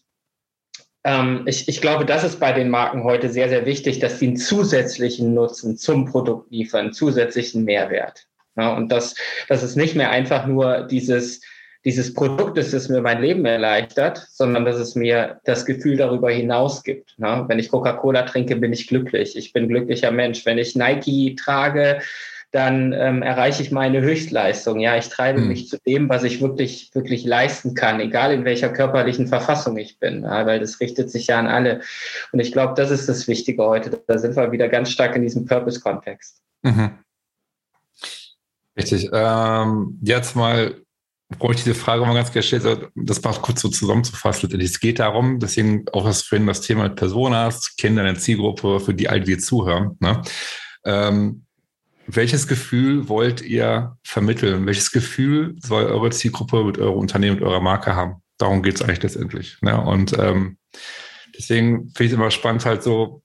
[1.04, 4.28] ähm, ich, ich glaube, das ist bei den Marken heute sehr, sehr wichtig, dass sie
[4.28, 8.28] einen zusätzlichen Nutzen zum Produkt liefern, zusätzlichen Mehrwert.
[8.58, 9.16] Ja, und das,
[9.48, 11.42] das ist nicht mehr einfach nur dieses,
[11.86, 16.30] dieses Produkt ist, das mir mein Leben erleichtert, sondern dass es mir das Gefühl darüber
[16.30, 17.18] hinaus gibt.
[17.18, 17.46] Ne?
[17.48, 19.38] Wenn ich Coca-Cola trinke, bin ich glücklich.
[19.38, 20.46] Ich bin glücklicher Mensch.
[20.46, 22.02] Wenn ich Nike trage,
[22.52, 24.80] dann ähm, erreiche ich meine Höchstleistung.
[24.80, 25.50] Ja, ich treibe mhm.
[25.50, 30.00] mich zu dem, was ich wirklich, wirklich leisten kann, egal in welcher körperlichen Verfassung ich
[30.00, 31.82] bin, ja, weil das richtet sich ja an alle.
[32.32, 34.02] Und ich glaube, das ist das Wichtige heute.
[34.08, 36.42] Da sind wir wieder ganz stark in diesem Purpose-Kontext.
[36.64, 37.00] Mhm.
[38.78, 39.10] Richtig.
[39.14, 40.76] Ähm, jetzt mal
[41.38, 44.60] brauche ich diese Frage mal ganz gestellt, das war kurz so zusammenzufassen.
[44.60, 48.80] Es geht darum, deswegen auch das vorhin das Thema mit Personas, Kinder in der Zielgruppe,
[48.80, 49.96] für die all die zuhören.
[50.00, 50.22] Ne?
[50.86, 51.46] Ähm,
[52.16, 54.66] welches Gefühl wollt ihr vermitteln?
[54.66, 58.16] Welches Gefühl soll eure Zielgruppe mit eurem Unternehmen, mit eurer Marke haben?
[58.40, 59.58] Darum geht es eigentlich letztendlich.
[59.62, 59.80] Ne?
[59.80, 60.58] Und ähm,
[61.38, 63.22] deswegen finde ich es immer spannend, halt so,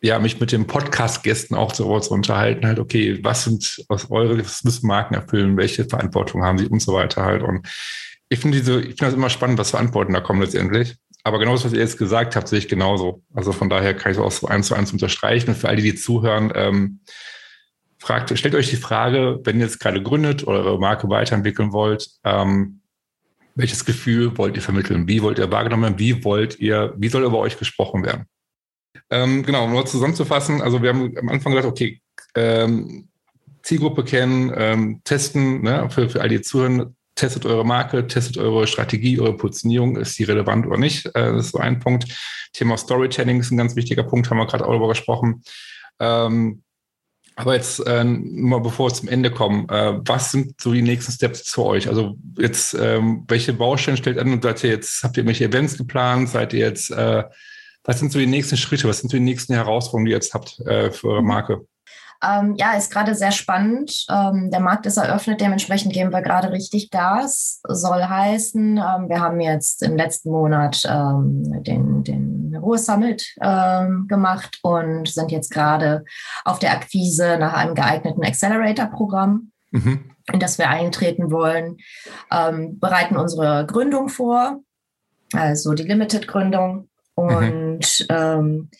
[0.00, 4.38] ja, mich mit den Podcast-Gästen auch so zu unterhalten, halt, okay, was sind aus eure,
[4.38, 7.42] was müssen Marken erfüllen, welche Verantwortung haben sie und so weiter halt.
[7.42, 7.66] Und
[8.28, 10.94] ich finde diese, ich finde das immer spannend, was für Antworten da kommen letztendlich.
[11.24, 13.22] Aber genau das, was ihr jetzt gesagt habt, sehe ich genauso.
[13.32, 15.50] Also von daher kann ich es auch so eins zu eins unterstreichen.
[15.50, 17.00] Und für alle, die zuhören, ähm,
[18.04, 22.10] fragt, stellt euch die Frage, wenn ihr jetzt gerade gründet oder eure Marke weiterentwickeln wollt,
[22.24, 22.80] ähm,
[23.54, 25.08] welches Gefühl wollt ihr vermitteln?
[25.08, 25.98] Wie wollt ihr wahrgenommen werden?
[25.98, 28.26] Wie wollt ihr, wie soll über euch gesprochen werden?
[29.10, 32.00] Ähm, genau, um nur zusammenzufassen, also wir haben am Anfang gesagt, okay,
[32.34, 33.08] ähm,
[33.62, 38.66] Zielgruppe kennen, ähm, testen, ne, für, für all die zuhören, testet eure Marke, testet eure
[38.66, 41.06] Strategie, eure Positionierung, ist die relevant oder nicht?
[41.06, 42.04] Äh, das ist so ein Punkt.
[42.52, 45.42] Thema Storytelling ist ein ganz wichtiger Punkt, haben wir gerade auch darüber gesprochen.
[46.00, 46.63] Ähm,
[47.36, 51.12] aber jetzt äh, mal bevor wir zum Ende kommen, äh, was sind so die nächsten
[51.12, 51.88] Steps zu euch?
[51.88, 54.40] Also jetzt, ähm, welche Baustellen stellt an?
[54.40, 56.28] Seid ihr jetzt, habt ihr irgendwelche Events geplant?
[56.28, 57.24] Seid ihr jetzt, äh,
[57.82, 58.88] was sind so die nächsten Schritte?
[58.88, 61.28] Was sind so die nächsten Herausforderungen, die ihr jetzt habt äh, für eure mhm.
[61.28, 61.66] Marke?
[62.24, 64.06] Ähm, ja, ist gerade sehr spannend.
[64.10, 67.60] Ähm, der Markt ist eröffnet, dementsprechend geben wir gerade richtig Gas.
[67.68, 74.06] Soll heißen, ähm, wir haben jetzt im letzten Monat ähm, den, den Ruhe Summit ähm,
[74.08, 76.04] gemacht und sind jetzt gerade
[76.44, 79.50] auf der Akquise nach einem geeigneten Accelerator-Programm.
[79.72, 80.10] Mhm.
[80.32, 81.78] in das wir eintreten wollen,
[82.30, 84.60] ähm, bereiten unsere Gründung vor,
[85.32, 86.88] also die Limited-Gründung.
[87.16, 87.24] Mhm.
[87.24, 88.70] Und mhm.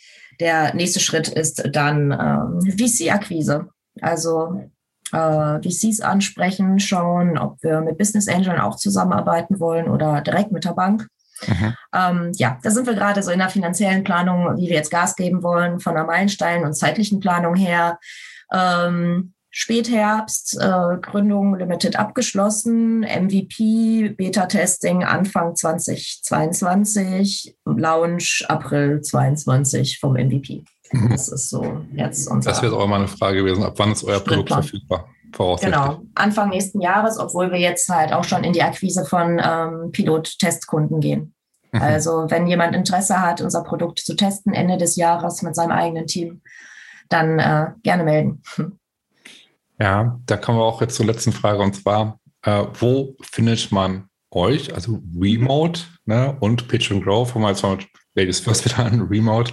[0.40, 3.68] Der nächste Schritt ist dann ähm, VC-Akquise.
[4.00, 4.70] Also
[5.12, 10.64] äh, VCs ansprechen, schauen, ob wir mit Business Angeln auch zusammenarbeiten wollen oder direkt mit
[10.64, 11.06] der Bank.
[11.46, 11.74] Mhm.
[11.94, 15.16] Ähm, ja, da sind wir gerade so in der finanziellen Planung, wie wir jetzt Gas
[15.16, 17.98] geben wollen, von der Meilenstein- und zeitlichen Planung her.
[18.52, 30.64] Ähm, Spätherbst, äh, Gründung Limited abgeschlossen, MVP, Beta-Testing Anfang 2022, Launch April 22 vom MVP.
[30.90, 31.08] Mhm.
[31.08, 32.50] Das ist so jetzt unser.
[32.50, 33.62] Das wäre auch mal eine Frage gewesen.
[33.62, 35.08] Ab wann ist euer Produkt verfügbar?
[35.60, 39.92] Genau, Anfang nächsten Jahres, obwohl wir jetzt halt auch schon in die Akquise von ähm,
[39.92, 41.32] Pilot-Testkunden gehen.
[41.70, 41.80] Mhm.
[41.80, 46.08] Also wenn jemand Interesse hat, unser Produkt zu testen Ende des Jahres mit seinem eigenen
[46.08, 46.42] Team,
[47.08, 48.42] dann äh, gerne melden.
[49.80, 54.08] Ja, da kommen wir auch jetzt zur letzten Frage und zwar, äh, wo findet man
[54.30, 58.64] euch, also Remote ne, und Pitch and Grow, fangen wir jetzt mal mit Ladies First
[58.64, 59.52] wieder an, Remote.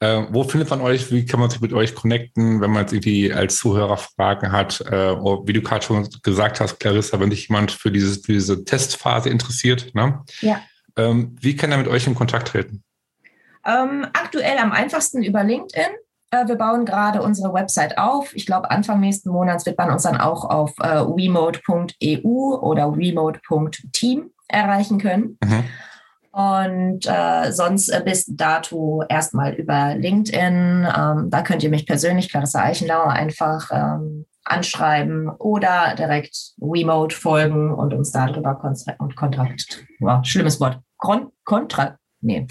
[0.00, 1.10] Äh, wo findet man euch?
[1.10, 4.80] Wie kann man sich mit euch connecten, wenn man jetzt irgendwie als Zuhörer Fragen hat?
[4.80, 8.64] Äh, wie du gerade schon gesagt hast, Clarissa, wenn sich jemand für, dieses, für diese
[8.64, 10.22] Testphase interessiert, ne?
[10.40, 10.60] Ja.
[10.96, 12.82] Ähm, wie kann er mit euch in Kontakt treten?
[13.66, 15.86] Ähm, aktuell am einfachsten über LinkedIn.
[16.34, 18.34] Äh, wir bauen gerade unsere Website auf.
[18.34, 24.30] Ich glaube, Anfang nächsten Monats wird man uns dann auch auf äh, remote.eu oder remote.team
[24.48, 25.38] erreichen können.
[25.42, 25.64] Mhm.
[26.32, 30.88] Und äh, sonst äh, bis dato erstmal über LinkedIn.
[30.96, 37.72] Ähm, da könnt ihr mich persönlich, Clarissa Eichenlauer, einfach ähm, anschreiben oder direkt remote folgen
[37.72, 38.60] und uns darüber
[38.98, 42.46] und Kontrakt, wow, schlimmes Wort, Kon Kontrakt, nee,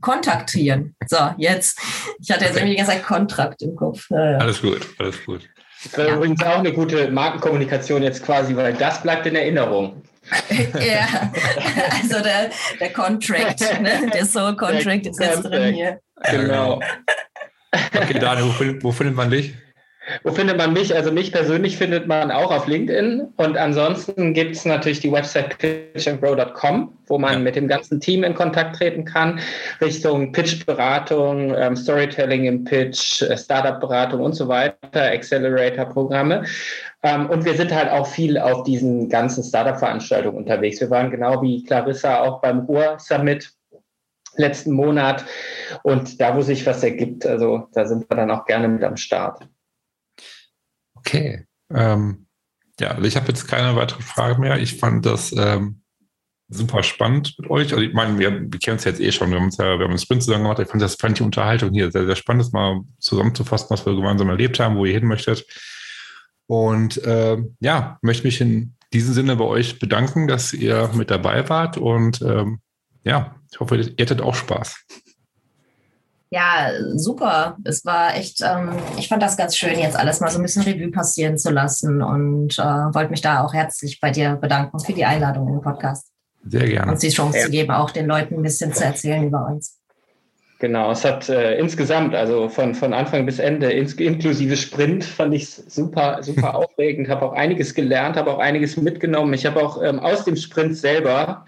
[0.00, 0.94] kontaktieren.
[1.06, 1.78] So, jetzt.
[2.20, 4.06] Ich hatte jetzt irgendwie die ganze Zeit Kontrakt im Kopf.
[4.10, 5.48] Ja, Alles gut, alles gut.
[5.84, 6.16] Das wäre ja.
[6.16, 10.02] übrigens auch eine gute Markenkommunikation jetzt quasi, weil das bleibt in Erinnerung.
[10.80, 11.30] ja,
[12.00, 12.50] also der,
[12.80, 14.10] der Contract, ne?
[14.12, 16.00] der Soul Contract ist jetzt drin hier.
[16.30, 16.80] Genau.
[17.94, 19.54] Okay, Daniel, wo, wo findet man dich?
[20.22, 20.94] Wo findet man mich?
[20.94, 23.32] Also mich persönlich findet man auch auf LinkedIn.
[23.36, 27.38] Und ansonsten gibt es natürlich die Website pitchandgrow.com, wo man ja.
[27.38, 29.40] mit dem ganzen Team in Kontakt treten kann,
[29.80, 36.44] Richtung Pitch-Beratung, ähm, Storytelling im Pitch, äh, Startup-Beratung und so weiter, Accelerator-Programme.
[37.02, 40.80] Ähm, und wir sind halt auch viel auf diesen ganzen Startup-Veranstaltungen unterwegs.
[40.80, 43.50] Wir waren genau wie Clarissa auch beim Ruhr-Summit
[44.36, 45.24] letzten Monat.
[45.82, 48.96] Und da, wo sich was ergibt, also da sind wir dann auch gerne mit am
[48.96, 49.48] Start.
[51.14, 51.46] Okay.
[51.70, 52.26] Ähm,
[52.80, 54.58] ja, also ich habe jetzt keine weitere Frage mehr.
[54.58, 55.82] Ich fand das ähm,
[56.48, 57.72] super spannend mit euch.
[57.72, 59.30] Also ich meine, wir, wir kennen es jetzt eh schon.
[59.30, 60.58] Wir haben uns ja, wir haben einen Sprint zusammen gemacht.
[60.58, 63.94] Ich fand das fand die Unterhaltung hier sehr, sehr spannend, das mal zusammenzufassen, was wir
[63.94, 65.46] gemeinsam erlebt haben, wo ihr hin möchtet.
[66.46, 71.48] Und äh, ja, möchte mich in diesem Sinne bei euch bedanken, dass ihr mit dabei
[71.48, 71.78] wart.
[71.78, 72.60] Und ähm,
[73.04, 74.84] ja, ich hoffe, ihr hattet auch Spaß.
[76.30, 77.56] Ja, super.
[77.64, 80.62] Es war echt, ähm, ich fand das ganz schön, jetzt alles mal so ein bisschen
[80.62, 84.92] Revue passieren zu lassen und äh, wollte mich da auch herzlich bei dir bedanken für
[84.92, 86.08] die Einladung in den Podcast.
[86.46, 86.92] Sehr gerne.
[86.92, 87.44] Und die Chance ja.
[87.44, 89.78] zu geben, auch den Leuten ein bisschen zu erzählen über uns.
[90.58, 95.34] Genau, es hat äh, insgesamt, also von, von Anfang bis Ende, ins, inklusive Sprint, fand
[95.34, 99.34] ich es super, super aufregend, habe auch einiges gelernt, habe auch einiges mitgenommen.
[99.34, 101.44] Ich habe auch ähm, aus dem Sprint selber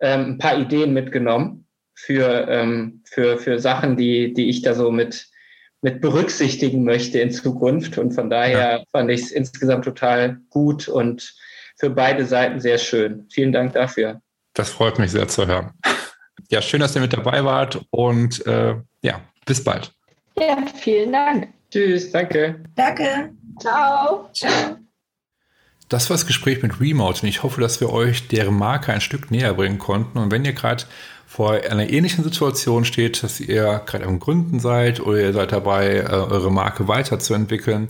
[0.00, 1.66] ähm, ein paar Ideen mitgenommen
[2.00, 5.28] für, ähm, für, für Sachen, die, die ich da so mit,
[5.82, 7.98] mit berücksichtigen möchte in Zukunft.
[7.98, 8.84] Und von daher ja.
[8.90, 11.34] fand ich es insgesamt total gut und
[11.78, 13.26] für beide Seiten sehr schön.
[13.30, 14.20] Vielen Dank dafür.
[14.54, 15.72] Das freut mich sehr zu hören.
[16.50, 19.92] Ja, schön, dass ihr mit dabei wart und äh, ja, bis bald.
[20.38, 21.48] Ja, vielen Dank.
[21.70, 22.62] Tschüss, danke.
[22.74, 23.30] Danke.
[23.60, 24.28] Ciao.
[24.34, 24.76] Ciao.
[25.88, 29.00] Das war das Gespräch mit Remote und ich hoffe, dass wir euch deren Marke ein
[29.00, 30.18] Stück näher bringen konnten.
[30.18, 30.84] Und wenn ihr gerade
[31.30, 35.98] vor einer ähnlichen Situation steht, dass ihr gerade am Gründen seid oder ihr seid dabei,
[35.98, 37.88] äh, eure Marke weiterzuentwickeln,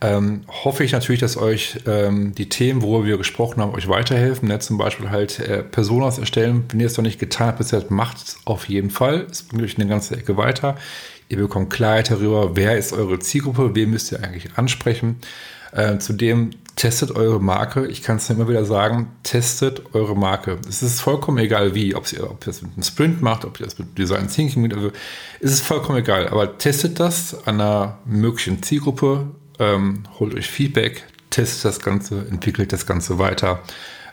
[0.00, 4.48] ähm, hoffe ich natürlich, dass euch ähm, die Themen, worüber wir gesprochen haben, euch weiterhelfen.
[4.48, 4.58] Ne?
[4.58, 6.64] Zum Beispiel halt äh, Personas erstellen.
[6.70, 9.28] Wenn ihr es noch nicht getan habt, bisher macht es auf jeden Fall.
[9.30, 10.76] Es bringt euch eine ganze Ecke weiter.
[11.28, 15.20] Ihr bekommt Klarheit darüber, wer ist eure Zielgruppe, wen müsst ihr eigentlich ansprechen.
[15.70, 17.86] Äh, zudem testet eure Marke.
[17.86, 20.58] Ich kann es immer wieder sagen, testet eure Marke.
[20.68, 23.60] Es ist vollkommen egal wie, ob ihr, ob ihr das mit einem Sprint macht, ob
[23.60, 24.90] ihr das mit Design Thinking macht, also
[25.40, 26.28] es ist vollkommen egal.
[26.28, 29.26] Aber testet das an einer möglichen Zielgruppe,
[29.58, 33.60] ähm, holt euch Feedback, testet das Ganze, entwickelt das Ganze weiter.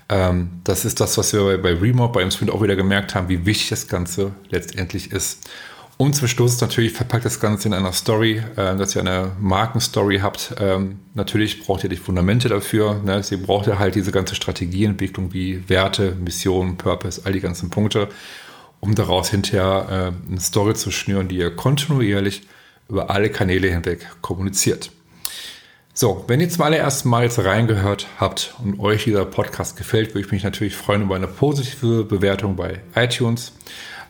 [0.09, 3.15] Ähm, das ist das, was wir bei, bei Remote, bei dem Sprint auch wieder gemerkt
[3.15, 5.49] haben, wie wichtig das Ganze letztendlich ist.
[6.01, 10.19] Und zum Schluss natürlich verpackt das Ganze in einer Story, äh, dass ihr eine Markenstory
[10.19, 10.55] habt.
[10.57, 13.01] Ähm, natürlich braucht ihr die Fundamente dafür.
[13.03, 13.21] Ne?
[13.21, 18.07] Sie braucht ja halt diese ganze Strategieentwicklung wie Werte, Mission, Purpose, all die ganzen Punkte,
[18.79, 22.43] um daraus hinterher äh, eine Story zu schnüren, die ihr kontinuierlich
[22.87, 24.91] über alle Kanäle hinweg kommuniziert.
[25.93, 30.25] So, wenn ihr zum allerersten Mal jetzt reingehört habt und euch dieser Podcast gefällt, würde
[30.25, 33.51] ich mich natürlich freuen über eine positive Bewertung bei iTunes.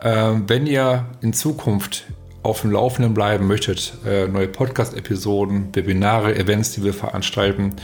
[0.02, 2.06] Ähm, wenn ihr in Zukunft
[2.42, 7.76] auf dem Laufenden bleiben möchtet, äh, neue Podcast-Episoden, Webinare, Events, die wir veranstalten,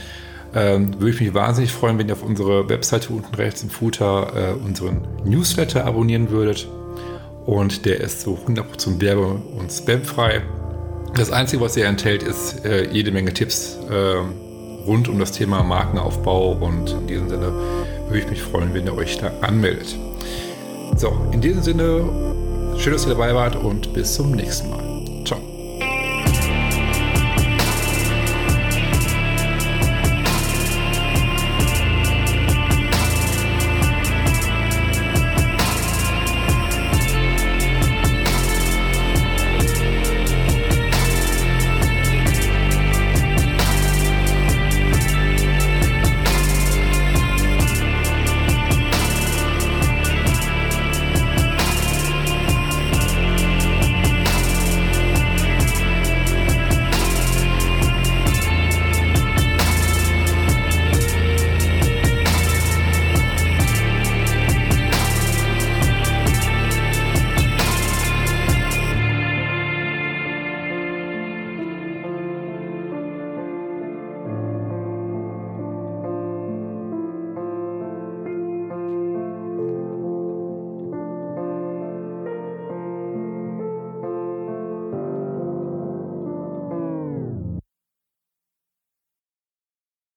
[0.54, 4.32] ähm, würde ich mich wahnsinnig freuen, wenn ihr auf unsere Webseite unten rechts im Footer
[4.34, 6.68] äh, unseren Newsletter abonnieren würdet.
[7.44, 10.42] Und der ist so 100% werbe- und spamfrei.
[11.14, 15.62] Das Einzige, was er enthält, ist äh, jede Menge Tipps äh, rund um das Thema
[15.62, 16.52] Markenaufbau.
[16.52, 17.52] Und in diesem Sinne
[18.06, 19.96] würde ich mich freuen, wenn ihr euch da anmeldet.
[20.96, 22.04] So, in diesem Sinne,
[22.78, 24.85] schön, dass ihr dabei wart und bis zum nächsten Mal.